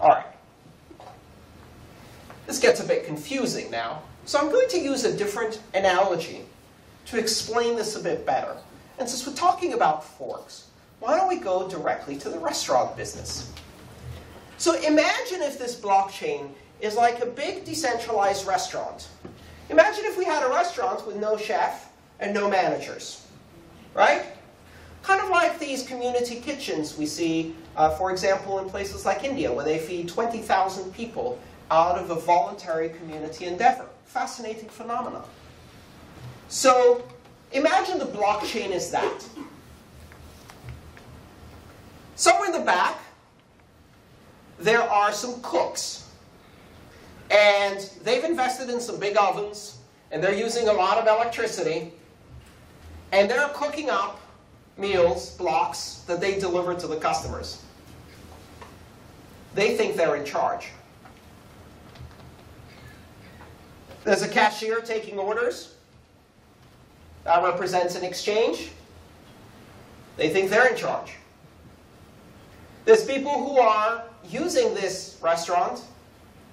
All 0.00 0.08
right. 0.08 0.26
This 2.46 2.58
gets 2.58 2.80
a 2.80 2.84
bit 2.84 3.06
confusing 3.06 3.70
now. 3.70 4.02
So 4.30 4.38
I'm 4.38 4.48
going 4.48 4.68
to 4.68 4.78
use 4.78 5.02
a 5.02 5.12
different 5.12 5.60
analogy 5.74 6.42
to 7.06 7.18
explain 7.18 7.74
this 7.74 7.96
a 7.96 8.00
bit 8.00 8.24
better. 8.24 8.56
And 9.00 9.08
since 9.08 9.26
we're 9.26 9.34
talking 9.34 9.72
about 9.72 10.04
forks, 10.04 10.68
why 11.00 11.16
don't 11.16 11.26
we 11.26 11.40
go 11.40 11.68
directly 11.68 12.14
to 12.18 12.28
the 12.30 12.38
restaurant 12.38 12.96
business? 12.96 13.50
So 14.56 14.80
imagine 14.82 15.42
if 15.42 15.58
this 15.58 15.74
blockchain 15.74 16.48
is 16.80 16.94
like 16.94 17.20
a 17.20 17.26
big 17.26 17.64
decentralized 17.64 18.46
restaurant. 18.46 19.08
Imagine 19.68 20.04
if 20.04 20.16
we 20.16 20.24
had 20.24 20.44
a 20.44 20.48
restaurant 20.48 21.04
with 21.08 21.16
no 21.16 21.36
chef 21.36 21.90
and 22.20 22.32
no 22.32 22.48
managers, 22.48 23.26
right? 23.94 24.26
Kind 25.02 25.20
of 25.20 25.28
like 25.30 25.58
these 25.58 25.82
community 25.84 26.36
kitchens 26.36 26.96
we 26.96 27.06
see, 27.06 27.56
uh, 27.76 27.90
for 27.96 28.12
example, 28.12 28.60
in 28.60 28.70
places 28.70 29.04
like 29.04 29.24
India, 29.24 29.52
where 29.52 29.64
they 29.64 29.80
feed 29.80 30.08
20,000 30.08 30.94
people 30.94 31.36
out 31.70 31.98
of 31.98 32.10
a 32.10 32.16
voluntary 32.16 32.90
community 32.90 33.46
endeavor. 33.46 33.86
Fascinating 34.04 34.68
phenomenon. 34.68 35.24
So 36.48 37.06
imagine 37.52 37.98
the 37.98 38.06
blockchain 38.06 38.70
is 38.70 38.90
that. 38.90 39.24
Somewhere 42.16 42.46
in 42.46 42.52
the 42.52 42.66
back, 42.66 42.98
there 44.58 44.82
are 44.82 45.12
some 45.12 45.40
cooks. 45.42 46.08
And 47.30 47.88
they've 48.02 48.24
invested 48.24 48.68
in 48.68 48.80
some 48.80 48.98
big 48.98 49.16
ovens, 49.16 49.78
and 50.10 50.22
they're 50.22 50.34
using 50.34 50.68
a 50.68 50.72
lot 50.72 50.98
of 50.98 51.06
electricity. 51.06 51.92
And 53.12 53.30
they're 53.30 53.48
cooking 53.54 53.88
up 53.88 54.20
meals, 54.76 55.36
blocks, 55.36 56.02
that 56.06 56.20
they 56.20 56.38
deliver 56.38 56.74
to 56.74 56.86
the 56.86 56.96
customers. 56.96 57.62
They 59.54 59.76
think 59.76 59.96
they're 59.96 60.16
in 60.16 60.24
charge. 60.24 60.70
There's 64.04 64.22
a 64.22 64.28
cashier 64.28 64.80
taking 64.80 65.18
orders. 65.18 65.74
That 67.24 67.42
represents 67.42 67.96
an 67.96 68.04
exchange. 68.04 68.70
They 70.16 70.30
think 70.30 70.50
they're 70.50 70.68
in 70.68 70.76
charge. 70.76 71.14
There's 72.84 73.04
people 73.04 73.32
who 73.32 73.58
are 73.58 74.04
using 74.28 74.74
this 74.74 75.18
restaurant 75.22 75.82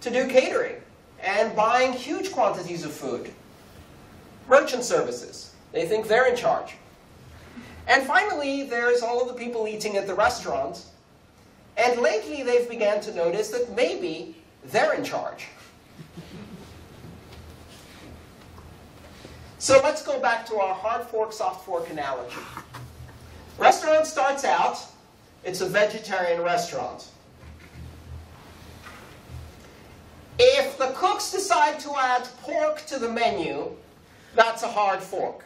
to 0.01 0.09
do 0.09 0.27
catering 0.27 0.75
and 1.21 1.55
buying 1.55 1.93
huge 1.93 2.31
quantities 2.31 2.83
of 2.83 2.91
food. 2.91 3.31
Merchant 4.47 4.83
services. 4.83 5.53
They 5.71 5.85
think 5.85 6.07
they're 6.07 6.27
in 6.27 6.35
charge. 6.35 6.75
And 7.87 8.05
finally, 8.05 8.63
there's 8.63 9.01
all 9.01 9.21
of 9.21 9.27
the 9.27 9.33
people 9.33 9.67
eating 9.67 9.95
at 9.97 10.07
the 10.07 10.13
restaurant. 10.13 10.83
And 11.77 12.01
lately, 12.01 12.43
they've 12.43 12.69
began 12.69 12.99
to 13.01 13.13
notice 13.15 13.49
that 13.49 13.73
maybe 13.75 14.35
they're 14.65 14.93
in 14.93 15.03
charge. 15.03 15.47
So 19.59 19.79
let's 19.83 20.03
go 20.03 20.19
back 20.19 20.45
to 20.47 20.55
our 20.57 20.73
hard 20.73 21.05
fork, 21.07 21.33
soft 21.33 21.65
fork 21.65 21.89
analogy. 21.89 22.37
Restaurant 23.57 24.05
starts 24.05 24.45
out, 24.45 24.77
it's 25.43 25.61
a 25.61 25.65
vegetarian 25.65 26.41
restaurant. 26.43 27.07
If 30.37 30.77
the 30.77 30.91
cooks 30.95 31.31
decide 31.31 31.79
to 31.79 31.91
add 31.97 32.27
pork 32.41 32.85
to 32.85 32.99
the 32.99 33.09
menu, 33.09 33.71
that's 34.35 34.61
a 34.61 34.67
hard 34.67 35.01
fork. 35.01 35.43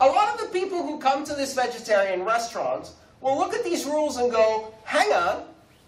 A 0.00 0.06
lot 0.06 0.34
of 0.34 0.40
the 0.40 0.48
people 0.48 0.82
who 0.82 0.98
come 0.98 1.24
to 1.24 1.34
this 1.34 1.54
vegetarian 1.54 2.24
restaurant 2.24 2.90
will 3.20 3.38
look 3.38 3.54
at 3.54 3.62
these 3.62 3.84
rules 3.84 4.16
and 4.16 4.32
go, 4.32 4.74
hang 4.84 5.12
on, 5.12 5.44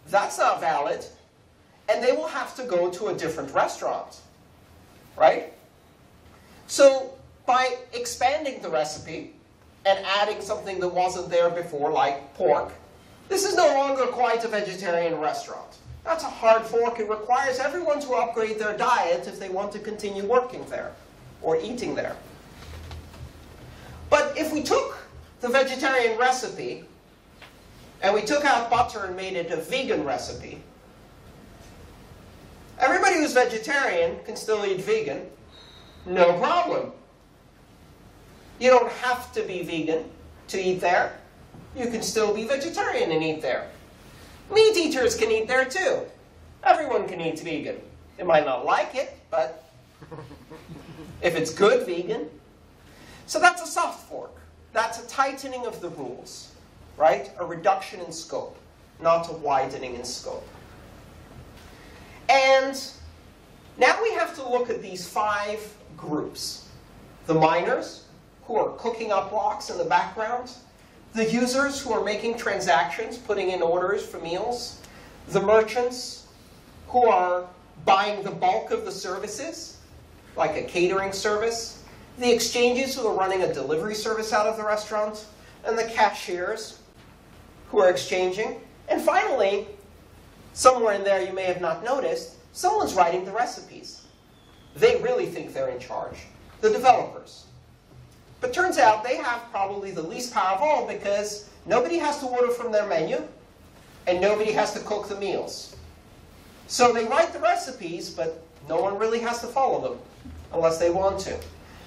that's 0.09 0.38
not 0.38 0.61
valid. 0.61 1.05
And 1.88 2.02
they 2.02 2.12
will 2.12 2.28
have 2.28 2.55
to 2.57 2.62
go 2.62 2.88
to 2.90 3.09
a 3.09 3.14
different 3.14 3.52
restaurant. 3.52 4.21
Right? 5.16 5.52
So 6.67 7.13
by 7.47 7.77
expanding 7.93 8.61
the 8.61 8.69
recipe 8.69 9.33
and 9.85 10.05
adding 10.05 10.41
something 10.41 10.81
that 10.81 10.89
wasn't 10.89 11.31
there 11.31 11.51
before, 11.51 11.93
like 11.93 12.35
pork, 12.35 12.73
this 13.29 13.45
is 13.45 13.57
no 13.57 13.67
longer 13.75 14.07
quite 14.07 14.45
a 14.45 14.49
vegetarian 14.49 15.17
restaurant. 15.17 15.79
That's 16.05 16.23
a 16.23 16.29
hard 16.29 16.63
fork. 16.63 17.01
It 17.01 17.09
requires 17.09 17.59
everyone 17.59 18.01
to 18.01 18.13
upgrade 18.13 18.59
their 18.59 18.77
diet 18.77 19.27
if 19.27 19.41
they 19.41 19.49
want 19.49 19.73
to 19.73 19.79
continue 19.79 20.25
working 20.25 20.65
there 20.69 20.93
or 21.43 21.57
eating 21.57 21.95
there. 21.95 22.17
But 24.09 24.39
if 24.39 24.53
we 24.53 24.63
took 24.63 24.99
the 25.41 25.49
vegetarian 25.49 26.17
recipe 26.19 26.85
and 28.03 28.15
we 28.15 28.23
took 28.23 28.45
out 28.45 28.71
butter 28.71 29.07
and 29.07 29.17
made 29.17 29.35
it 29.35 29.51
a 29.51 29.57
vegan 29.57 30.05
recipe, 30.05 30.63
everybody 32.79 33.17
who's 33.17 33.33
vegetarian 33.33 34.17
can 34.25 34.37
still 34.37 34.65
eat 34.65 34.81
vegan, 34.81 35.27
no 36.07 36.39
problem. 36.39 36.93
You 38.59 38.71
don't 38.71 38.91
have 38.93 39.33
to 39.33 39.43
be 39.43 39.63
vegan 39.63 40.05
to 40.49 40.59
eat 40.59 40.81
there. 40.81 41.19
You 41.77 41.89
can 41.89 42.03
still 42.03 42.35
be 42.35 42.45
vegetarian 42.45 43.11
and 43.13 43.23
eat 43.23 43.43
there. 43.43 43.69
Meat 44.53 44.77
eaters 44.77 45.17
can 45.17 45.31
eat 45.31 45.49
there 45.49 45.65
too. 45.65 46.01
Everyone 46.63 47.07
can 47.07 47.21
eat 47.21 47.41
vegan. 47.41 47.77
They 48.17 48.25
might 48.25 48.47
not 48.47 48.65
like 48.65 48.95
it, 48.95 49.19
but 49.31 49.71
if 51.21 51.37
it's 51.37 51.53
good 51.53 51.87
vegan. 51.87 52.29
So 53.27 53.39
that's 53.41 53.63
a 53.63 53.67
soft 53.67 54.09
fork. 54.09 54.31
That's 54.73 55.03
a 55.03 55.09
tightening 55.09 55.67
of 55.67 55.81
the 55.81 55.91
rules, 55.91 56.53
right? 56.97 57.31
A 57.39 57.45
reduction 57.45 58.01
in 58.01 58.13
scope, 58.13 58.57
not 59.01 59.29
a 59.29 59.33
widening 59.33 59.97
in 59.97 60.05
scope. 60.05 60.47
And 62.29 62.81
now 63.79 63.99
we 64.03 64.13
have 64.13 64.35
to 64.37 64.49
look 64.49 64.71
at 64.71 64.83
these 64.83 65.07
five 65.07 65.61
groups. 65.97 66.69
The 67.26 67.35
miners, 67.35 68.05
who 68.47 68.57
are 68.57 68.71
cooking 68.76 69.12
up 69.12 69.33
rocks 69.33 69.71
in 69.71 69.79
the 69.79 69.85
background. 69.85 70.53
The 71.15 71.31
users, 71.31 71.81
who 71.81 71.93
are 71.93 72.05
making 72.05 72.38
transactions, 72.38 73.19
putting 73.19 73.50
in 73.50 73.62
orders 73.62 74.07
for 74.07 74.19
meals. 74.21 74.81
The 75.29 75.41
merchants, 75.41 76.26
who 76.88 77.07
are 77.07 77.47
buying 77.85 78.23
the 78.23 78.31
bulk 78.31 78.71
of 78.71 78.85
the 78.85 78.93
services, 78.93 79.79
like 80.37 80.57
a 80.57 80.62
catering 80.62 81.12
service. 81.12 81.83
The 82.19 82.33
exchanges, 82.33 82.95
who 82.95 83.07
are 83.07 83.17
running 83.17 83.43
a 83.43 83.53
delivery 83.53 83.95
service 83.95 84.33
out 84.33 84.47
of 84.47 84.57
the 84.57 84.65
restaurant. 84.65 85.26
And 85.65 85.76
the 85.76 85.85
cashiers, 85.85 86.79
who 87.71 87.81
are 87.81 87.91
exchanging. 87.91 88.61
And 88.88 89.03
finally, 89.03 89.67
somewhere 90.53 90.95
in 90.95 91.03
there 91.03 91.23
you 91.23 91.33
may 91.33 91.45
have 91.45 91.61
not 91.61 91.83
noticed, 91.83 92.37
someone's 92.53 92.95
writing 92.95 93.25
the 93.25 93.33
recipes 93.33 94.06
they 94.76 95.00
really 95.02 95.26
think 95.26 95.52
they're 95.52 95.68
in 95.68 95.80
charge. 95.80 96.18
The 96.61 96.71
developers. 96.71 97.47
But 98.40 98.52
turns 98.52 98.78
out 98.78 99.02
they 99.02 99.16
have 99.16 99.42
probably 99.50 99.90
the 99.90 100.02
least 100.02 100.33
power 100.33 100.56
of 100.56 100.62
all 100.62 100.87
because 100.87 101.49
nobody 101.64 101.99
has 101.99 102.21
to 102.21 102.26
order 102.26 102.50
from 102.52 102.71
their 102.71 102.87
menu 102.87 103.23
and 104.06 104.21
nobody 104.21 104.52
has 104.52 104.73
to 104.75 104.80
cook 104.80 105.09
the 105.09 105.16
meals. 105.16 105.75
So 106.68 106.92
they 106.92 107.04
write 107.04 107.33
the 107.33 107.38
recipes, 107.38 108.11
but 108.11 108.42
no 108.68 108.80
one 108.80 108.99
really 108.99 109.21
has 109.21 109.40
to 109.40 109.47
follow 109.47 109.80
them 109.80 109.99
unless 110.52 110.78
they 110.78 110.90
want 110.90 111.18
to. 111.21 111.37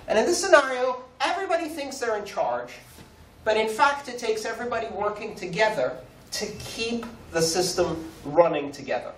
And 0.07 0.17
in 0.17 0.25
this 0.25 0.43
scenario, 0.43 1.03
everybody 1.21 1.69
thinks 1.69 1.99
they're 1.99 2.17
in 2.17 2.25
charge, 2.25 2.73
but 3.43 3.57
in 3.57 3.69
fact 3.69 4.09
it 4.09 4.17
takes 4.17 4.45
everybody 4.45 4.87
working 4.87 5.35
together 5.35 5.95
to 6.31 6.45
keep 6.59 7.05
the 7.31 7.41
system 7.41 8.09
running 8.25 8.71
together. 8.71 9.11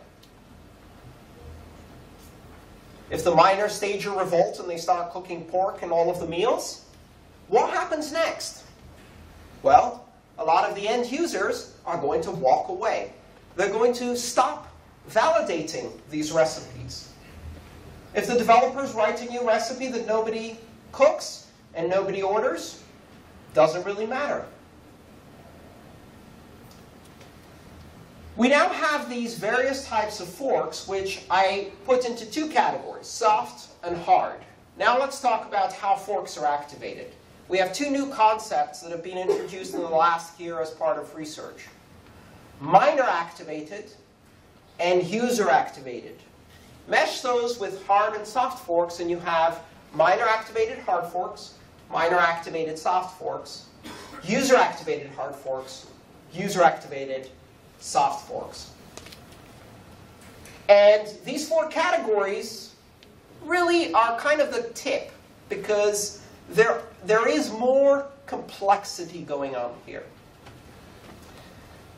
If 3.12 3.26
the 3.26 3.36
miners 3.36 3.74
stage 3.74 4.06
a 4.06 4.12
revolt 4.12 4.60
and 4.60 4.70
they 4.70 4.78
start 4.78 5.12
cooking 5.12 5.44
pork 5.44 5.84
in 5.84 5.92
all 5.92 6.10
of 6.10 6.22
the 6.22 6.26
meals, 6.26 6.86
what 7.50 7.70
happens 7.70 8.14
next? 8.14 8.64
Well, 9.64 10.08
a 10.38 10.46
lot 10.46 10.68
of 10.68 10.76
the 10.76 10.88
end 10.88 11.12
users 11.12 11.76
are 11.86 11.98
going 11.98 12.22
to 12.22 12.32
walk 12.32 12.70
away. 12.70 13.12
They're 13.58 13.70
going 13.70 13.94
to 13.96 14.16
stop 14.16 14.74
validating 15.10 15.92
these 16.10 16.32
recipes. 16.32 17.12
If 18.16 18.28
the 18.28 18.38
developers 18.38 18.94
write 18.94 19.22
a 19.22 19.30
new 19.30 19.46
recipe 19.46 19.88
that 19.88 20.08
nobody 20.08 20.58
cooks 20.94 21.48
and 21.76 21.90
nobody 21.90 22.22
orders, 22.22 22.82
doesn't 23.54 23.86
really 23.86 24.06
matter. 24.06 24.46
We 28.38 28.48
now 28.48 28.70
have 28.70 29.10
these 29.10 29.38
various 29.38 29.86
types 29.86 30.22
of 30.22 30.28
forks, 30.28 30.88
which 30.88 31.24
I 31.30 31.72
put 31.86 32.06
into 32.06 32.26
two 32.26 32.48
categories, 32.48 33.08
soft 33.08 33.70
and 33.84 33.98
hard. 33.98 34.40
Now 34.78 34.98
let's 34.98 35.20
talk 35.20 35.46
about 35.46 35.74
how 35.74 35.96
forks 35.96 36.38
are 36.38 36.46
activated. 36.46 37.12
We 37.50 37.58
have 37.58 37.74
two 37.74 37.90
new 37.90 38.10
concepts 38.10 38.80
that 38.82 38.92
have 38.92 39.04
been 39.04 39.18
introduced 39.18 39.74
in 39.74 39.82
the 39.82 39.90
last 39.90 40.40
year 40.40 40.62
as 40.62 40.72
part 40.72 40.98
of 40.98 41.14
research. 41.14 41.68
Miner 42.62 43.04
activated 43.04 43.92
and 44.80 45.04
user 45.04 45.50
activated. 45.50 46.16
Mesh 46.88 47.20
those 47.20 47.60
with 47.60 47.86
hard 47.86 48.16
and 48.16 48.26
soft 48.26 48.66
forks 48.66 49.02
and 49.02 49.10
you 49.10 49.20
have 49.20 49.62
miner 49.94 50.24
activated 50.24 50.80
hard 50.80 51.06
forks, 51.12 51.56
miner 51.92 52.18
activated 52.18 52.80
soft 52.80 53.20
forks, 53.20 53.66
user 54.24 54.56
activated 54.56 55.10
hard 55.12 55.36
forks, 55.36 55.88
user 56.34 56.64
activated 56.64 57.30
soft 57.82 58.28
forks. 58.28 58.72
And 60.70 61.06
these 61.26 61.50
four 61.50 61.68
categories 61.68 62.76
really 63.44 63.94
are 63.94 64.18
kind 64.18 64.40
of 64.40 64.54
the 64.54 64.70
tip 64.74 65.12
because 65.50 66.22
there, 66.50 66.84
there 67.04 67.28
is 67.28 67.52
more 67.52 68.08
complexity 68.26 69.24
going 69.24 69.56
on 69.56 69.74
here. 69.86 70.04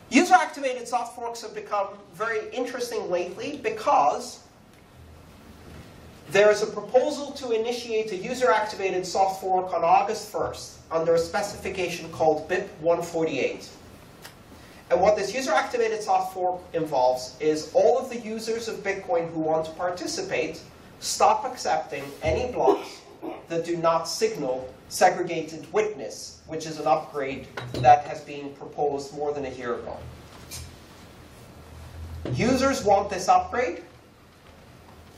User-activated 0.09 0.87
soft 0.87 1.15
forks 1.15 1.41
have 1.41 1.53
become 1.53 1.87
very 2.15 2.49
interesting 2.51 3.09
lately 3.09 3.59
because 3.63 4.39
there 6.31 6.49
is 6.49 6.63
a 6.63 6.67
proposal 6.67 7.31
to 7.33 7.51
initiate 7.51 8.11
a 8.11 8.15
user-activated 8.15 9.05
soft 9.05 9.41
fork 9.41 9.73
on 9.73 9.83
August 9.83 10.31
1st 10.31 10.77
under 10.91 11.15
a 11.15 11.19
specification 11.19 12.09
called 12.11 12.47
BIP 12.49 12.67
148. 12.79 13.69
And 14.89 15.01
what 15.01 15.15
this 15.15 15.33
user-activated 15.33 16.03
soft 16.03 16.33
fork 16.33 16.61
involves 16.73 17.35
is 17.39 17.71
all 17.73 17.97
of 17.97 18.09
the 18.09 18.19
users 18.19 18.67
of 18.67 18.83
Bitcoin 18.83 19.31
who 19.31 19.39
want 19.39 19.65
to 19.65 19.71
participate 19.71 20.61
stop 20.99 21.45
accepting 21.45 22.03
any 22.21 22.51
blocks 22.51 23.01
that 23.49 23.65
do 23.65 23.77
not 23.77 24.07
signal 24.07 24.73
segregated 24.89 25.71
witness, 25.73 26.41
which 26.47 26.65
is 26.65 26.79
an 26.79 26.87
upgrade 26.87 27.47
that 27.73 28.05
has 28.05 28.21
been 28.21 28.53
proposed 28.53 29.13
more 29.15 29.33
than 29.33 29.45
a 29.45 29.49
year 29.49 29.75
ago. 29.75 29.97
Users 32.33 32.83
want 32.83 33.09
this 33.09 33.27
upgrade. 33.27 33.83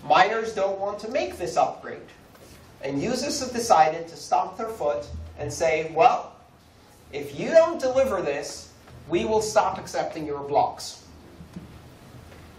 Miners 0.04 0.54
don't 0.54 0.80
want 0.80 1.00
to 1.00 1.10
make 1.10 1.38
this 1.38 1.58
upgrade. 1.58 2.00
And 2.82 3.02
users 3.02 3.40
have 3.40 3.52
decided 3.52 4.08
to 4.08 4.16
stomp 4.16 4.58
their 4.58 4.70
foot 4.70 5.06
and 5.38 5.52
say, 5.52 5.92
well, 5.94 6.36
if 7.12 7.40
you 7.40 7.50
don't 7.50 7.80
deliver 7.80 8.22
this, 8.22 8.72
we 9.10 9.26
will 9.26 9.42
stop 9.42 9.78
accepting 9.78 10.26
your 10.26 10.44
blocks. 10.44 11.04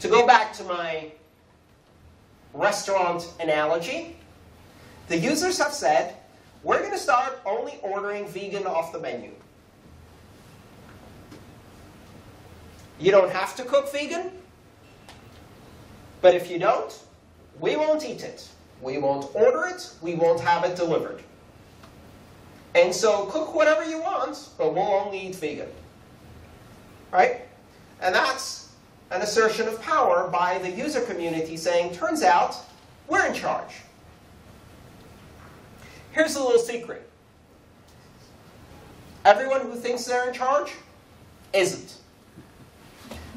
To 0.01 0.09
go 0.09 0.27
back 0.27 0.53
to 0.55 0.65
my 0.65 1.11
restaurant 2.55 3.33
analogy, 3.41 4.17
the 5.09 5.17
users 5.17 5.59
have 5.59 5.73
said, 5.73 6.15
we're 6.63 6.81
going 6.81 6.93
to 6.93 6.99
start 6.99 7.39
only 7.47 7.79
ordering 7.83 8.27
vegan 8.27 8.67
off 8.67 8.93
the 8.93 8.99
menu. 8.99 9.31
You 12.99 13.11
don't 13.11 13.31
have 13.31 13.55
to 13.57 13.63
cook 13.63 13.93
vegan, 13.93 14.33
but 16.21 16.35
if 16.35 16.51
you 16.51 16.59
don't, 16.59 16.99
we 17.61 17.77
won't 17.77 18.05
eat 18.05 18.23
it. 18.23 18.49
We 18.81 18.99
won't 18.99 19.35
order 19.35 19.67
it. 19.67 19.91
We 20.03 20.15
won't 20.15 20.41
have 20.41 20.65
it 20.65 20.77
delivered. 20.77 21.23
And 22.75 22.95
so 22.95 23.27
cook 23.27 23.55
whatever 23.55 23.85
you 23.85 24.01
want, 24.01 24.49
but 24.59 24.75
we'll 24.75 24.83
only 24.83 25.29
eat 25.29 25.37
vegan. 25.37 25.69
Right? 27.13 27.43
And 28.01 28.15
that's 28.15 28.73
an 29.11 29.23
assertion 29.23 29.69
of 29.69 29.81
power 29.81 30.29
by 30.29 30.59
the 30.59 30.71
user 30.71 31.01
community 31.01 31.57
saying, 31.57 31.95
turns 31.95 32.23
out, 32.23 32.57
we're 33.09 33.25
in 33.27 33.35
charge. 33.35 33.83
Here's 36.13 36.35
a 36.37 36.43
little 36.43 36.59
secret. 36.59 37.09
Everyone 39.25 39.61
who 39.63 39.75
thinks 39.75 40.05
they're 40.05 40.29
in 40.29 40.35
charge 40.35 40.73
isn't. 41.53 41.97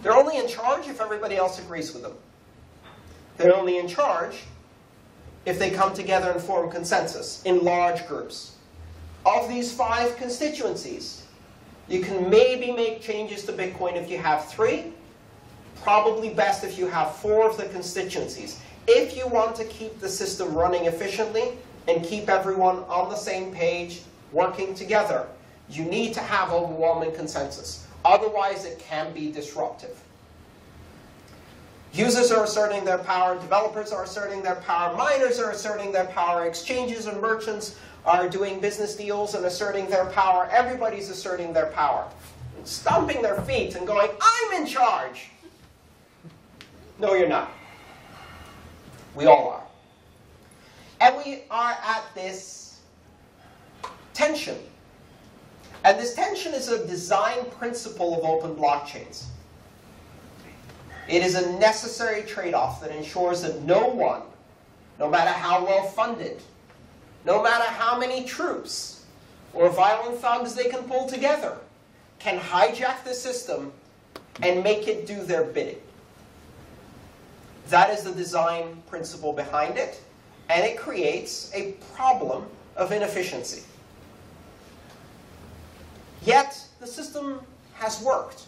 They're 0.02 0.16
only 0.16 0.38
in 0.38 0.48
charge 0.48 0.88
if 0.88 1.02
everybody 1.02 1.36
else 1.36 1.60
agrees 1.60 1.94
with 1.94 2.04
them. 2.04 2.14
They're 3.38 3.56
only 3.56 3.78
in 3.78 3.88
charge 3.88 4.44
if 5.46 5.60
they 5.60 5.72
come 5.72 5.94
together 5.94 6.32
and 6.32 6.42
form 6.42 6.70
consensus 6.70 7.42
in 7.44 7.64
large 7.64 8.08
groups. 8.08 8.56
Of 9.26 9.50
these 9.50 9.74
five 9.74 10.16
constituencies, 10.18 11.19
you 11.90 12.02
can 12.02 12.30
maybe 12.30 12.72
make 12.72 13.02
changes 13.02 13.44
to 13.46 13.52
Bitcoin 13.52 13.96
if 13.96 14.10
you 14.10 14.18
have 14.18 14.46
three. 14.48 14.94
Probably 15.82 16.30
best 16.30 16.64
if 16.64 16.78
you 16.78 16.88
have 16.88 17.16
four 17.16 17.50
of 17.50 17.58
the 17.58 17.66
constituencies. 17.66 18.62
If 18.88 19.18
you 19.18 19.28
want 19.28 19.56
to 19.56 19.66
keep 19.66 20.00
the 20.00 20.10
system 20.10 20.54
running 20.54 20.86
efficiently 20.86 21.54
and 21.88 22.04
keep 22.04 22.30
everyone 22.30 22.78
on 22.84 23.10
the 23.10 23.16
same 23.16 23.52
page, 23.54 24.02
working 24.32 24.76
together, 24.76 25.28
you 25.70 25.84
need 25.86 26.14
to 26.14 26.20
have 26.20 26.52
overwhelming 26.52 27.14
consensus. 27.14 27.88
Otherwise, 28.06 28.66
it 28.66 28.80
can 28.80 29.12
be 29.14 29.32
disruptive. 29.32 30.00
Users 31.92 32.32
are 32.32 32.44
asserting 32.44 32.86
their 32.86 33.00
power, 33.00 33.36
developers 33.40 33.92
are 33.92 34.04
asserting 34.04 34.44
their 34.44 34.56
power, 34.56 34.96
miners 34.96 35.40
are 35.40 35.52
asserting 35.52 35.92
their 35.92 36.06
power, 36.06 36.46
exchanges 36.46 37.08
and 37.08 37.20
merchants 37.20 37.80
are 38.06 38.30
doing 38.30 38.60
business 38.60 38.96
deals 38.96 39.36
and 39.36 39.46
asserting 39.46 39.88
their 39.90 40.06
power. 40.08 40.48
Everybody's 40.52 41.10
asserting 41.10 41.54
their 41.54 41.68
power. 41.68 42.08
Stomping 42.64 43.22
their 43.22 43.42
feet 43.42 43.76
and 43.76 43.88
going, 43.88 44.10
I'm 44.22 44.62
in 44.62 44.68
charge. 44.68 45.30
No, 47.00 47.14
you're 47.14 47.30
not. 47.30 47.52
We 49.16 49.26
all 49.26 49.50
are. 49.50 49.64
And 51.02 51.16
we 51.18 51.44
are 51.50 51.78
at 51.84 52.04
this 52.14 52.80
tension. 54.14 54.58
And 55.86 55.98
this 55.98 56.14
tension 56.14 56.54
is 56.54 56.68
a 56.68 56.86
design 56.86 57.46
principle 57.58 58.20
of 58.20 58.26
open 58.26 58.56
blockchains. 58.56 59.26
It 61.08 61.24
is 61.24 61.36
a 61.36 61.58
necessary 61.58 62.24
trade-off 62.24 62.82
that 62.82 62.92
ensures 62.92 63.42
that 63.42 63.64
no 63.64 63.88
one, 63.88 64.22
no 65.00 65.10
matter 65.10 65.32
how 65.32 65.66
well 65.66 65.84
funded, 65.84 66.42
no 67.26 67.42
matter 67.44 67.66
how 67.66 67.98
many 67.98 68.24
troops 68.26 69.06
or 69.54 69.70
violent 69.70 70.18
thugs 70.20 70.54
they 70.56 70.70
can 70.70 70.84
pull 70.84 71.08
together, 71.08 71.58
can 72.20 72.40
hijack 72.40 73.04
the 73.04 73.14
system 73.14 73.72
and 74.42 74.64
make 74.64 74.88
it 74.88 75.06
do 75.06 75.24
their 75.24 75.44
bidding. 75.44 75.82
That 77.68 77.90
is 77.92 78.04
the 78.04 78.12
design 78.12 78.82
principle 78.88 79.34
behind 79.34 79.78
it, 79.78 80.02
and 80.50 80.66
it 80.66 80.78
creates 80.78 81.52
a 81.54 81.74
problem 81.96 82.46
of 82.76 82.92
inefficiency. 82.92 83.64
Yet, 86.24 86.62
the 86.80 86.88
system 86.88 87.42
has 87.74 88.02
worked 88.02 88.48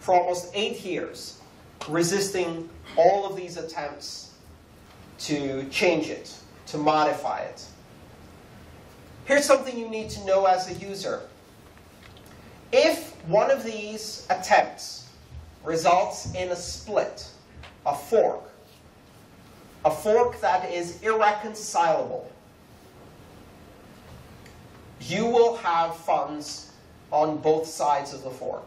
for 0.00 0.14
almost 0.14 0.50
eight 0.54 0.84
years, 0.84 1.40
resisting 1.88 2.68
all 2.96 3.24
of 3.26 3.36
these 3.36 3.56
attempts 3.56 4.34
to 5.20 5.64
change 5.70 6.08
it, 6.08 6.36
to 6.66 6.78
modify 6.78 7.40
it. 7.40 7.64
Here's 9.24 9.44
something 9.44 9.78
you 9.78 9.88
need 9.88 10.10
to 10.10 10.24
know 10.24 10.46
as 10.46 10.68
a 10.68 10.74
user. 10.74 11.20
If 12.72 13.12
one 13.26 13.50
of 13.50 13.62
these 13.64 14.26
attempts 14.30 15.08
results 15.62 16.34
in 16.34 16.48
a 16.50 16.56
split, 16.56 17.26
a 17.86 17.94
fork, 17.94 18.42
a 19.84 19.90
fork 19.90 20.40
that 20.40 20.70
is 20.70 21.00
irreconcilable, 21.02 22.30
you 25.00 25.26
will 25.26 25.56
have 25.56 25.96
funds 25.96 26.72
on 27.10 27.38
both 27.38 27.66
sides 27.66 28.14
of 28.14 28.22
the 28.22 28.30
fork. 28.30 28.64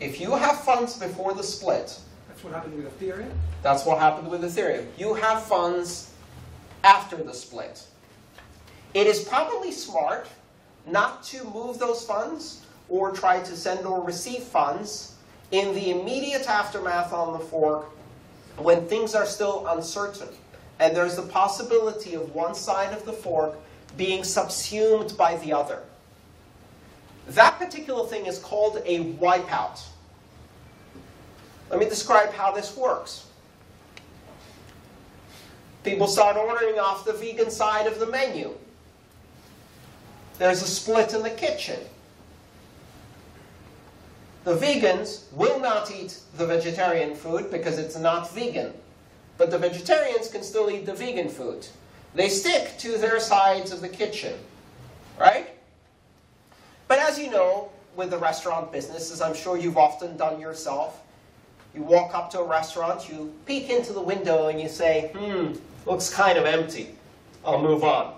If 0.00 0.20
you 0.20 0.34
have 0.34 0.60
funds 0.60 0.98
before 0.98 1.34
the 1.34 1.42
split, 1.42 1.98
That's 2.28 2.42
what 2.42 2.52
happened 2.52 2.76
with 2.76 3.00
Ethereum? 3.00 3.30
That's 3.62 3.86
what 3.86 3.98
happened 3.98 4.28
with 4.28 4.42
Ethereum. 4.42 4.86
You 4.98 5.14
have 5.14 5.44
funds 5.44 6.10
after 6.82 7.16
the 7.16 7.32
split. 7.32 7.86
It 8.94 9.08
is 9.08 9.24
probably 9.24 9.72
smart 9.72 10.28
not 10.86 11.24
to 11.24 11.44
move 11.44 11.78
those 11.78 12.04
funds 12.04 12.64
or 12.88 13.10
try 13.10 13.40
to 13.40 13.56
send 13.56 13.84
or 13.86 14.02
receive 14.02 14.42
funds 14.42 15.16
in 15.50 15.74
the 15.74 15.90
immediate 15.90 16.48
aftermath 16.48 17.12
on 17.12 17.32
the 17.32 17.38
fork 17.38 17.86
when 18.56 18.86
things 18.86 19.14
are 19.14 19.26
still 19.26 19.66
uncertain. 19.66 20.28
And 20.78 20.96
there's 20.96 21.16
the 21.16 21.22
possibility 21.22 22.14
of 22.14 22.34
one 22.34 22.54
side 22.54 22.92
of 22.92 23.04
the 23.04 23.12
fork 23.12 23.56
being 23.96 24.24
subsumed 24.24 25.16
by 25.16 25.36
the 25.38 25.52
other. 25.52 25.82
That 27.28 27.58
particular 27.58 28.06
thing 28.06 28.26
is 28.26 28.38
called 28.38 28.82
a 28.84 29.12
wipeout. 29.14 29.82
Let 31.70 31.80
me 31.80 31.88
describe 31.88 32.32
how 32.32 32.52
this 32.52 32.76
works. 32.76 33.26
People 35.82 36.06
start 36.06 36.36
ordering 36.36 36.78
off 36.78 37.04
the 37.04 37.12
vegan 37.12 37.50
side 37.50 37.86
of 37.86 37.98
the 37.98 38.06
menu. 38.06 38.54
There's 40.38 40.62
a 40.62 40.66
split 40.66 41.14
in 41.14 41.22
the 41.22 41.30
kitchen. 41.30 41.80
The 44.44 44.56
vegans 44.56 45.32
will 45.32 45.58
not 45.58 45.90
eat 45.90 46.18
the 46.36 46.46
vegetarian 46.46 47.14
food 47.14 47.50
because 47.50 47.78
it's 47.78 47.96
not 47.96 48.32
vegan. 48.34 48.74
But 49.38 49.50
the 49.50 49.58
vegetarians 49.58 50.28
can 50.28 50.42
still 50.42 50.70
eat 50.70 50.86
the 50.86 50.94
vegan 50.94 51.28
food. 51.28 51.66
They 52.14 52.28
stick 52.28 52.76
to 52.78 52.98
their 52.98 53.18
sides 53.20 53.72
of 53.72 53.80
the 53.80 53.88
kitchen, 53.88 54.34
right? 55.18 55.48
But 56.86 56.98
as 56.98 57.18
you 57.18 57.30
know, 57.30 57.70
with 57.96 58.10
the 58.10 58.18
restaurant 58.18 58.70
business, 58.70 59.10
as 59.10 59.20
I'm 59.20 59.34
sure 59.34 59.56
you've 59.56 59.78
often 59.78 60.16
done 60.16 60.40
yourself, 60.40 61.00
you 61.74 61.82
walk 61.82 62.14
up 62.14 62.30
to 62.32 62.40
a 62.40 62.46
restaurant, 62.46 63.08
you 63.08 63.32
peek 63.46 63.70
into 63.70 63.92
the 63.92 64.00
window 64.00 64.48
and 64.48 64.60
you 64.60 64.68
say, 64.68 65.10
hmm, 65.16 65.54
looks 65.88 66.12
kind 66.12 66.38
of 66.38 66.44
empty. 66.44 66.94
I'll 67.44 67.60
move 67.60 67.82
on. 67.82 68.14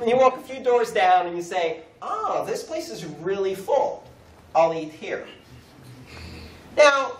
And 0.00 0.08
you 0.08 0.16
walk 0.16 0.36
a 0.36 0.42
few 0.42 0.62
doors 0.62 0.92
down 0.92 1.26
and 1.26 1.36
you 1.36 1.42
say, 1.42 1.82
oh, 2.00 2.44
this 2.46 2.62
place 2.62 2.90
is 2.90 3.04
really 3.04 3.54
full. 3.54 4.04
I'll 4.54 4.74
eat 4.74 4.92
here. 4.92 5.26
Now, 6.76 7.12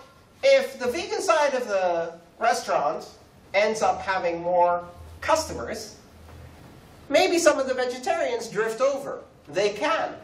if 0.42 0.78
the 0.78 0.86
vegan 0.86 1.22
side 1.22 1.54
of 1.54 1.68
the 1.68 2.14
restaurant 2.38 3.08
ends 3.54 3.82
up 3.82 4.00
having 4.00 4.40
more 4.42 4.84
customers, 5.20 5.96
maybe 7.08 7.38
some 7.38 7.58
of 7.58 7.68
the 7.68 7.74
vegetarians 7.74 8.48
drift 8.48 8.80
over. 8.80 9.20
They 9.48 9.70
can. 9.70 10.14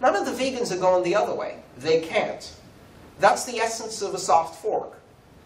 None 0.00 0.16
of 0.16 0.26
the 0.26 0.32
vegans 0.32 0.72
are 0.72 0.80
going 0.80 1.04
the 1.04 1.14
other 1.14 1.34
way. 1.34 1.58
They 1.78 2.00
can't. 2.00 2.50
That's 3.20 3.44
the 3.44 3.58
essence 3.58 4.02
of 4.02 4.14
a 4.14 4.18
soft 4.18 4.60
fork. 4.62 4.94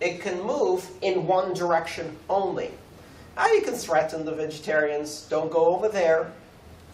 It 0.01 0.21
can 0.21 0.43
move 0.43 0.89
in 1.03 1.27
one 1.27 1.55
direction 1.55 2.17
only. 2.29 2.71
Now 3.37 3.49
you 3.49 3.61
can 3.61 3.75
threaten 3.75 4.25
the 4.25 4.33
vegetarians, 4.33 5.27
don't 5.29 5.53
go 5.53 5.67
over 5.67 5.89
there. 5.89 6.33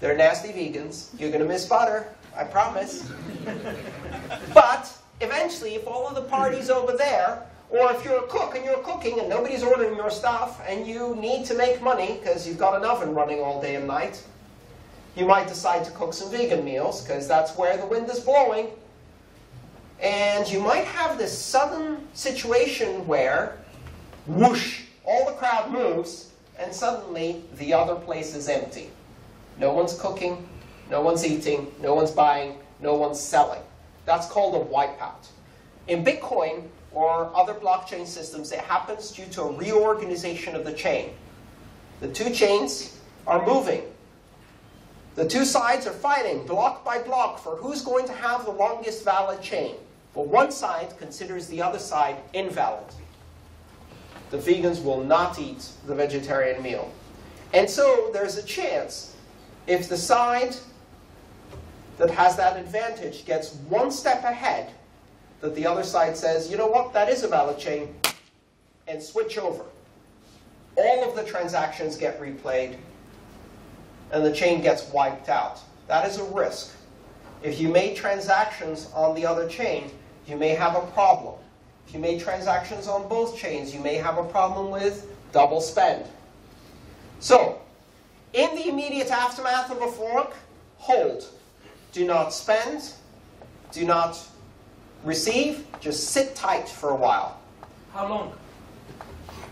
They're 0.01 0.17
nasty 0.17 0.49
vegans. 0.49 1.09
You're 1.19 1.31
going 1.31 1.43
to 1.43 1.49
miss 1.49 1.67
butter, 1.67 2.13
I 2.37 2.43
promise. 2.43 3.09
but 4.53 4.93
eventually, 5.21 5.77
if 5.77 5.87
all 5.87 6.09
of 6.09 6.17
the 6.17 6.23
parties 6.23 6.69
over 6.69 6.97
there 6.97 7.47
or 7.71 7.93
if 7.93 8.05
you're 8.05 8.25
a 8.25 8.27
cook 8.27 8.57
and 8.57 8.65
you're 8.65 8.83
cooking 8.83 9.21
and 9.21 9.29
nobody's 9.29 9.63
ordering 9.63 9.97
your 9.97 10.11
stuff 10.11 10.61
and 10.69 10.87
you 10.87 11.15
need 11.17 11.47
to 11.47 11.55
make 11.55 11.81
money 11.81 12.19
because 12.19 12.47
you've 12.47 12.59
got 12.59 12.77
an 12.77 12.85
oven 12.85 13.15
running 13.15 13.41
all 13.41 13.63
day 13.63 13.77
and 13.77 13.87
night, 13.87 14.23
you 15.15 15.25
might 15.25 15.47
decide 15.47 15.85
to 15.85 15.93
cook 15.93 16.13
some 16.13 16.31
vegan 16.31 16.65
meals 16.65 17.03
because 17.03 17.29
that's 17.29 17.57
where 17.57 17.77
the 17.77 17.87
wind 17.87 18.11
is 18.11 18.19
blowing. 18.19 18.69
And 20.01 20.51
you 20.51 20.59
might 20.59 20.85
have 20.85 21.17
this 21.17 21.37
sudden 21.39 22.09
situation 22.13 23.07
where, 23.07 23.59
whoosh, 24.27 24.83
all 25.05 25.27
the 25.27 25.33
crowd 25.33 25.71
moves 25.71 26.32
and 26.63 26.73
suddenly 26.73 27.43
the 27.57 27.75
other 27.75 27.97
place 27.97 28.35
is 28.35 28.49
empty. 28.49 28.91
No 29.59 29.73
one's 29.73 29.99
cooking, 29.99 30.49
no 30.91 31.01
one's 31.01 31.27
eating, 31.27 31.73
no 31.81 31.95
one's 31.95 32.11
buying, 32.13 32.59
no 32.81 32.95
one's 32.95 33.21
selling. 33.21 33.63
That's 34.07 34.27
called 34.29 34.55
a 34.55 34.65
wipeout. 34.65 35.29
In 35.89 36.05
Bitcoin, 36.05 36.69
or 36.95 37.31
other 37.35 37.55
blockchain 37.55 38.07
systems, 38.07 38.53
it 38.53 38.61
happens 38.61 39.11
due 39.11 39.27
to 39.27 39.43
a 39.43 39.53
reorganization 39.53 40.55
of 40.55 40.65
the 40.65 40.73
chain. 40.73 41.11
The 42.01 42.09
two 42.09 42.31
chains 42.31 42.99
are 43.27 43.45
moving. 43.47 43.83
The 45.15 45.27
two 45.27 45.45
sides 45.45 45.87
are 45.87 45.93
fighting 45.93 46.47
block 46.47 46.85
by 46.85 46.99
block 47.03 47.39
for 47.39 47.57
who's 47.57 47.83
going 47.83 48.07
to 48.07 48.13
have 48.13 48.45
the 48.45 48.51
longest 48.51 49.05
valid 49.05 49.41
chain. 49.43 49.77
But 50.15 50.27
one 50.27 50.53
side 50.53 50.95
considers 50.99 51.47
the 51.47 51.63
other 51.63 51.79
side 51.79 52.17
invalid. 52.33 52.85
The 54.33 54.39
vegans 54.39 54.83
will 54.83 55.05
not 55.05 55.39
eat 55.39 55.69
the 55.87 55.95
vegetarian 55.95 56.63
meal. 56.63 56.91
And 57.53 57.69
so 57.69 58.09
there's 58.15 58.39
a 58.39 58.43
chance 58.43 59.15
if 59.67 59.91
the 59.91 59.97
side 59.97 60.57
that 61.99 62.11
has 62.11 62.35
that 62.37 62.57
advantage 62.59 63.27
gets 63.27 63.57
one 63.69 63.91
step 63.91 64.25
ahead 64.25 64.73
that 65.43 65.55
the 65.55 65.67
other 65.67 65.83
side 65.83 66.17
says, 66.17 66.51
you 66.51 66.57
know 66.57 66.67
what, 66.67 66.95
that 66.95 67.11
is 67.11 67.25
a 67.25 67.29
valid 67.29 67.59
chain, 67.59 67.95
and 68.89 69.03
switch 69.03 69.37
over. 69.37 69.65
All 70.77 71.07
of 71.07 71.15
the 71.15 71.25
transactions 71.25 71.97
get 71.99 72.19
replayed, 72.19 72.77
and 74.13 74.25
the 74.25 74.33
chain 74.33 74.63
gets 74.63 74.89
wiped 74.93 75.29
out. 75.29 75.61
That 75.89 76.09
is 76.09 76.17
a 76.17 76.25
risk. 76.25 76.75
If 77.43 77.61
you 77.61 77.69
made 77.69 77.97
transactions 77.97 78.89
on 78.95 79.15
the 79.15 79.27
other 79.27 79.47
chain, 79.47 79.91
you 80.27 80.37
may 80.37 80.51
have 80.51 80.75
a 80.75 80.87
problem. 80.93 81.35
If 81.87 81.95
you 81.95 82.01
made 82.01 82.21
transactions 82.21 82.89
on 82.89 83.09
both 83.09 83.37
chains, 83.37 83.75
you 83.75 83.81
may 83.81 83.97
have 83.97 84.19
a 84.19 84.25
problem 84.25 84.71
with 84.71 85.11
double 85.33 85.61
spend. 85.61 86.07
So, 87.21 87.61
in 88.33 88.55
the 88.55 88.69
immediate 88.69 89.11
aftermath 89.11 89.71
of 89.71 89.83
a 89.83 89.89
fork, 89.89 90.35
hold. 90.79 91.27
Do 91.93 92.07
not 92.07 92.33
spend. 92.33 92.93
Do 93.73 93.85
not 93.85 94.19
receive, 95.05 95.67
just 95.81 96.11
sit 96.11 96.35
tight 96.35 96.69
for 96.69 96.91
a 96.91 96.97
while. 96.97 97.39
How 97.93 98.09
long? 98.09 98.33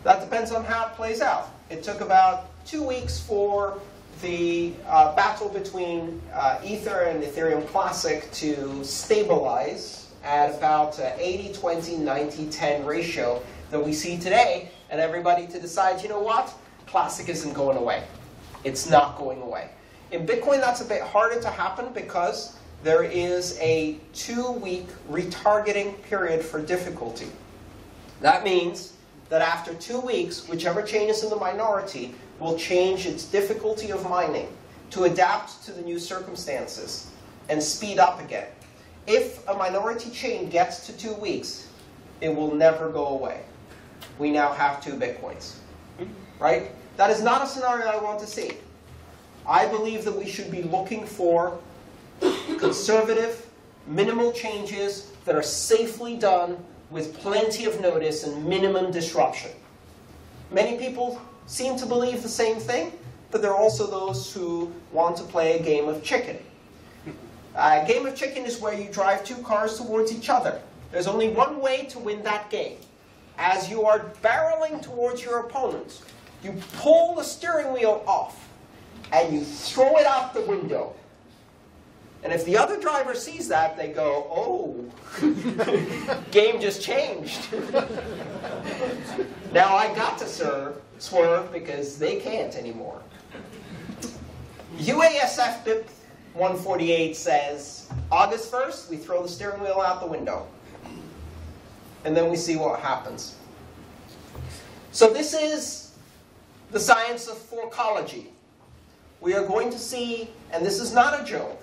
That 0.05 0.21
depends 0.21 0.53
on 0.53 0.65
how 0.65 0.87
it 0.87 0.95
plays 0.95 1.21
out. 1.21 1.51
It 1.69 1.83
took 1.83 2.01
about 2.01 2.47
two 2.67 2.83
weeks 2.83 3.21
for 3.21 3.79
the 4.23 4.73
uh, 4.87 5.15
battle 5.15 5.49
between 5.49 6.21
uh, 6.33 6.61
Ether 6.65 7.03
and 7.03 7.23
Ethereum 7.23 7.67
Classic 7.69 8.31
to 8.33 8.85
stabilize 8.85 10.00
at 10.25 10.55
about 10.55 10.99
80, 11.01 11.53
20, 11.55 11.97
90, 11.97 12.51
10 12.51 12.85
ratio 12.85 13.43
that 13.71 13.85
we 13.85 13.93
see 13.93 14.19
today, 14.19 14.71
and 14.91 15.01
everybody 15.01 15.47
to 15.47 15.61
decide, 15.61 16.03
you 16.03 16.09
know 16.09 16.21
what, 16.21 16.53
Classic 16.87 17.29
isn't 17.29 17.53
going 17.53 17.77
away. 17.77 18.03
It's 18.65 18.91
not 18.91 19.17
going 19.17 19.41
away. 19.43 19.71
In 20.11 20.27
Bitcoin, 20.27 20.61
that's 20.61 20.81
a 20.81 20.85
bit 20.85 21.03
harder 21.03 21.41
to 21.41 21.49
happen 21.49 21.93
because 21.93 22.57
there 22.83 23.05
is 23.05 23.59
a 23.61 23.99
two-week 24.13 24.89
retargeting 25.11 26.03
period 26.03 26.45
for 26.45 26.61
difficulty. 26.61 27.29
That 28.21 28.43
means 28.43 28.95
that 29.29 29.41
after 29.41 29.75
two 29.75 30.01
weeks, 30.01 30.49
whichever 30.49 30.83
chain 30.83 31.09
is 31.09 31.23
in 31.23 31.31
the 31.31 31.37
minority 31.37 32.15
will 32.41 32.59
change 32.59 33.07
its 33.07 33.25
difficulty 33.25 33.93
of 33.93 34.09
mining 34.09 34.49
to 34.91 35.05
adapt 35.05 35.65
to 35.65 35.73
the 35.73 35.83
new 35.83 35.99
circumstances 35.99 37.11
and 37.49 37.63
speed 37.63 37.99
up 37.99 38.21
again. 38.21 38.49
If 39.07 39.47
a 39.49 39.55
minority 39.55 40.11
chain 40.11 40.49
gets 40.49 40.87
to 40.87 40.93
two 40.93 41.15
weeks, 41.15 41.69
it 42.21 42.35
will 42.35 42.55
never 42.55 42.89
go 42.89 43.09
away. 43.09 43.41
We 44.19 44.31
now 44.31 44.53
have 44.53 44.83
two 44.83 44.93
Bitcoins. 44.93 45.57
Right? 46.39 46.71
That 46.97 47.11
is 47.11 47.23
not 47.23 47.43
a 47.43 47.47
scenario 47.47 47.87
I 47.87 48.03
want 48.03 48.21
to 48.21 48.27
see. 48.27 48.53
I 49.47 49.67
believe 49.67 50.05
that 50.05 50.17
we 50.17 50.27
should 50.27 50.51
be 50.51 50.63
looking 50.63 51.07
for 51.07 51.59
conservative, 52.59 53.47
minimal 53.87 54.33
changes 54.33 55.11
that 55.25 55.35
are 55.35 55.43
safely 55.43 56.17
done 56.17 56.63
with 56.91 57.17
plenty 57.19 57.65
of 57.65 57.81
notice 57.81 58.25
and 58.25 58.45
minimum 58.45 58.91
disruption. 58.91 59.51
Many 60.51 60.77
people 60.77 61.21
seem 61.47 61.77
to 61.79 61.87
believe 61.87 62.23
the 62.23 62.29
same 62.29 62.59
thing, 62.59 62.93
but 63.31 63.43
there 63.43 63.53
are 63.53 63.57
also 63.57 63.87
those 63.87 64.33
who 64.33 64.73
want 64.93 65.17
to 65.17 65.23
play 65.23 65.59
a 65.59 65.63
game 65.63 65.89
of 65.89 66.03
chicken. 66.03 66.39
A 67.55 67.85
game 67.87 68.07
of 68.07 68.15
chicken 68.15 68.45
is 68.45 68.61
where 68.61 68.75
you 68.75 68.91
drive 68.91 69.25
two 69.25 69.43
cars 69.43 69.77
towards 69.77 70.13
each 70.13 70.29
other. 70.29 70.61
There's 70.93 71.07
only 71.07 71.29
one 71.29 71.61
way 71.61 71.85
to 71.87 71.99
win 71.99 72.23
that 72.23 72.51
game. 72.51 72.79
As 73.39 73.71
you 73.71 73.85
are 73.85 74.11
barreling 74.23 74.83
towards 74.83 75.25
your 75.25 75.41
opponent, 75.41 76.03
you 76.43 76.55
pull 76.75 77.15
the 77.15 77.23
steering 77.23 77.73
wheel 77.73 78.05
off 78.07 78.49
and 79.13 79.33
you 79.33 79.45
throw 79.45 79.97
it 79.97 80.07
out 80.07 80.35
the 80.35 80.43
window. 80.43 80.95
And 82.23 82.33
if 82.33 82.45
the 82.45 82.59
other 82.59 82.79
driver 82.79 83.15
sees 83.15 83.49
that, 83.49 83.79
they 83.79 83.89
go, 83.89 84.27
oh, 84.31 84.85
game 86.31 86.61
just 86.61 86.83
changed. 86.83 87.49
now 89.53 89.75
I 89.75 89.95
got 89.95 90.19
to 90.19 90.27
serve, 90.27 90.83
swerve 90.99 91.51
because 91.51 91.99
they 91.99 92.21
can't 92.21 92.55
anymore. 92.57 93.01
UASF 94.77 95.65
BIP 95.65 95.87
148 96.35 97.17
says, 97.17 97.89
August 98.11 98.53
1st, 98.53 98.89
we 98.89 98.97
throw 98.97 99.23
the 99.23 99.29
steering 99.29 99.61
wheel 99.61 99.81
out 99.85 100.01
the 100.01 100.07
window. 100.07 100.47
and 102.05 102.17
then 102.17 102.31
we 102.31 102.37
see 102.37 102.57
what 102.57 102.81
happens. 102.81 103.37
So 104.93 105.13
this 105.13 105.35
is 105.35 105.93
the 106.71 106.81
science 106.81 107.29
of 107.29 107.37
forkology. 107.37 108.27
We 109.21 109.35
are 109.35 109.47
going 109.47 109.71
to 109.71 109.79
see, 109.79 110.31
and 110.51 110.65
this 110.65 110.81
is 110.81 110.95
not 110.95 111.21
a 111.21 111.25
joke, 111.25 111.63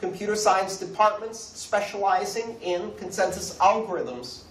computer 0.00 0.34
science 0.34 0.76
departments 0.78 1.38
specializing 1.38 2.60
in 2.60 2.92
consensus 2.98 3.56
algorithms 3.58 4.42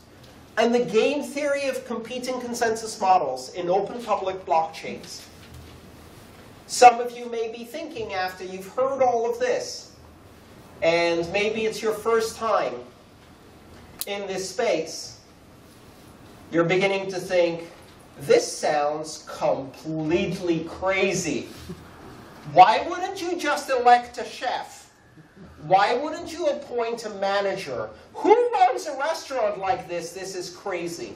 and 0.58 0.74
the 0.74 0.86
game 0.86 1.22
theory 1.22 1.68
of 1.68 1.86
competing 1.86 2.40
consensus 2.40 3.00
models 3.02 3.54
in 3.54 3.70
open 3.70 4.02
public 4.04 4.46
blockchains. 4.46 5.22
Some 6.68 7.00
of 7.00 7.12
you 7.12 7.30
may 7.30 7.52
be 7.52 7.64
thinking 7.64 8.14
after 8.14 8.44
you've 8.44 8.68
heard 8.70 9.02
all 9.02 9.30
of 9.30 9.40
this, 9.40 9.96
and 10.82 11.32
maybe 11.32 11.66
it's 11.66 11.82
your 11.82 11.94
first 11.94 12.38
time 12.38 12.74
in 14.08 14.26
this 14.28 14.50
space, 14.50 15.20
you're 16.52 16.64
beginning 16.64 17.10
to 17.12 17.20
think, 17.20 17.70
this 18.20 18.50
sounds 18.52 19.26
completely 19.28 20.64
crazy. 20.66 21.50
Why 22.54 22.86
wouldn't 22.88 23.22
you 23.22 23.38
just 23.38 23.70
elect 23.70 24.18
a 24.18 24.26
chef? 24.26 24.92
Why 25.64 25.96
wouldn't 25.96 26.32
you 26.32 26.48
appoint 26.48 27.06
a 27.06 27.10
manager? 27.16 27.90
Who 28.14 28.52
runs 28.52 28.86
a 28.86 28.98
restaurant 28.98 29.58
like 29.58 29.88
this? 29.88 30.14
This 30.14 30.36
is 30.36 30.50
crazy. 30.50 31.14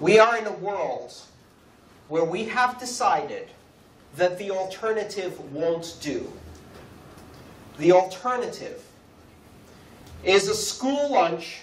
We 0.00 0.18
are 0.18 0.36
in 0.36 0.46
a 0.46 0.52
world 0.52 1.14
where 2.08 2.24
we 2.24 2.44
have 2.44 2.78
decided 2.78 3.48
that 4.16 4.38
the 4.38 4.50
alternative 4.50 5.38
won't 5.52 5.96
do. 6.00 6.32
The 7.78 7.92
alternative 7.92 8.82
is 10.24 10.48
a 10.48 10.54
school 10.54 11.12
lunch 11.12 11.60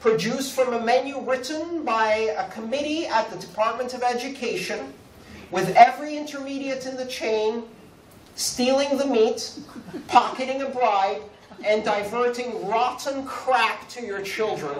produced 0.00 0.52
from 0.52 0.74
a 0.74 0.80
menu 0.84 1.20
written 1.20 1.84
by 1.84 2.34
a 2.36 2.50
committee 2.50 3.06
at 3.06 3.30
the 3.30 3.38
Department 3.38 3.94
of 3.94 4.02
Education 4.02 4.92
with 5.52 5.74
every 5.76 6.16
intermediate 6.16 6.86
in 6.86 6.96
the 6.96 7.06
chain 7.06 7.62
stealing 8.34 8.96
the 8.98 9.06
meat, 9.06 9.58
pocketing 10.08 10.62
a 10.62 10.68
bribe, 10.68 11.22
and 11.64 11.84
diverting 11.84 12.66
rotten 12.66 13.24
crap 13.24 13.88
to 13.88 14.04
your 14.04 14.20
children 14.22 14.74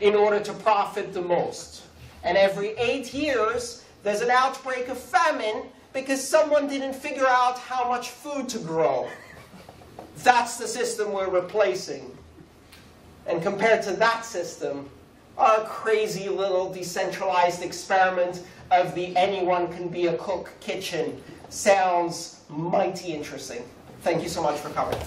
in 0.00 0.14
order 0.14 0.40
to 0.40 0.52
profit 0.52 1.14
the 1.14 1.22
most. 1.22 1.82
And 2.24 2.36
every 2.36 2.70
eight 2.78 3.14
years, 3.14 3.84
there's 4.02 4.20
an 4.20 4.30
outbreak 4.30 4.88
of 4.88 4.98
famine 4.98 5.62
because 5.92 6.26
someone 6.26 6.68
didn't 6.68 6.94
figure 6.94 7.26
out 7.26 7.58
how 7.58 7.88
much 7.88 8.10
food 8.10 8.48
to 8.50 8.58
grow. 8.58 9.08
That's 10.18 10.56
the 10.58 10.68
system 10.68 11.12
we're 11.12 11.30
replacing. 11.30 12.16
And 13.26 13.42
compared 13.42 13.82
to 13.84 13.92
that 13.94 14.24
system, 14.24 14.88
our 15.38 15.64
crazy 15.64 16.28
little 16.28 16.72
decentralized 16.72 17.62
experiment 17.62 18.42
of 18.70 18.94
the 18.94 19.16
anyone 19.16 19.72
can 19.72 19.88
be 19.88 20.06
a 20.06 20.16
cook 20.16 20.52
kitchen 20.60 21.22
sounds 21.48 22.40
mighty 22.48 23.12
interesting. 23.12 23.62
Thank 24.02 24.22
you 24.22 24.28
so 24.28 24.42
much 24.42 24.58
for 24.58 24.70
coming. 24.70 24.98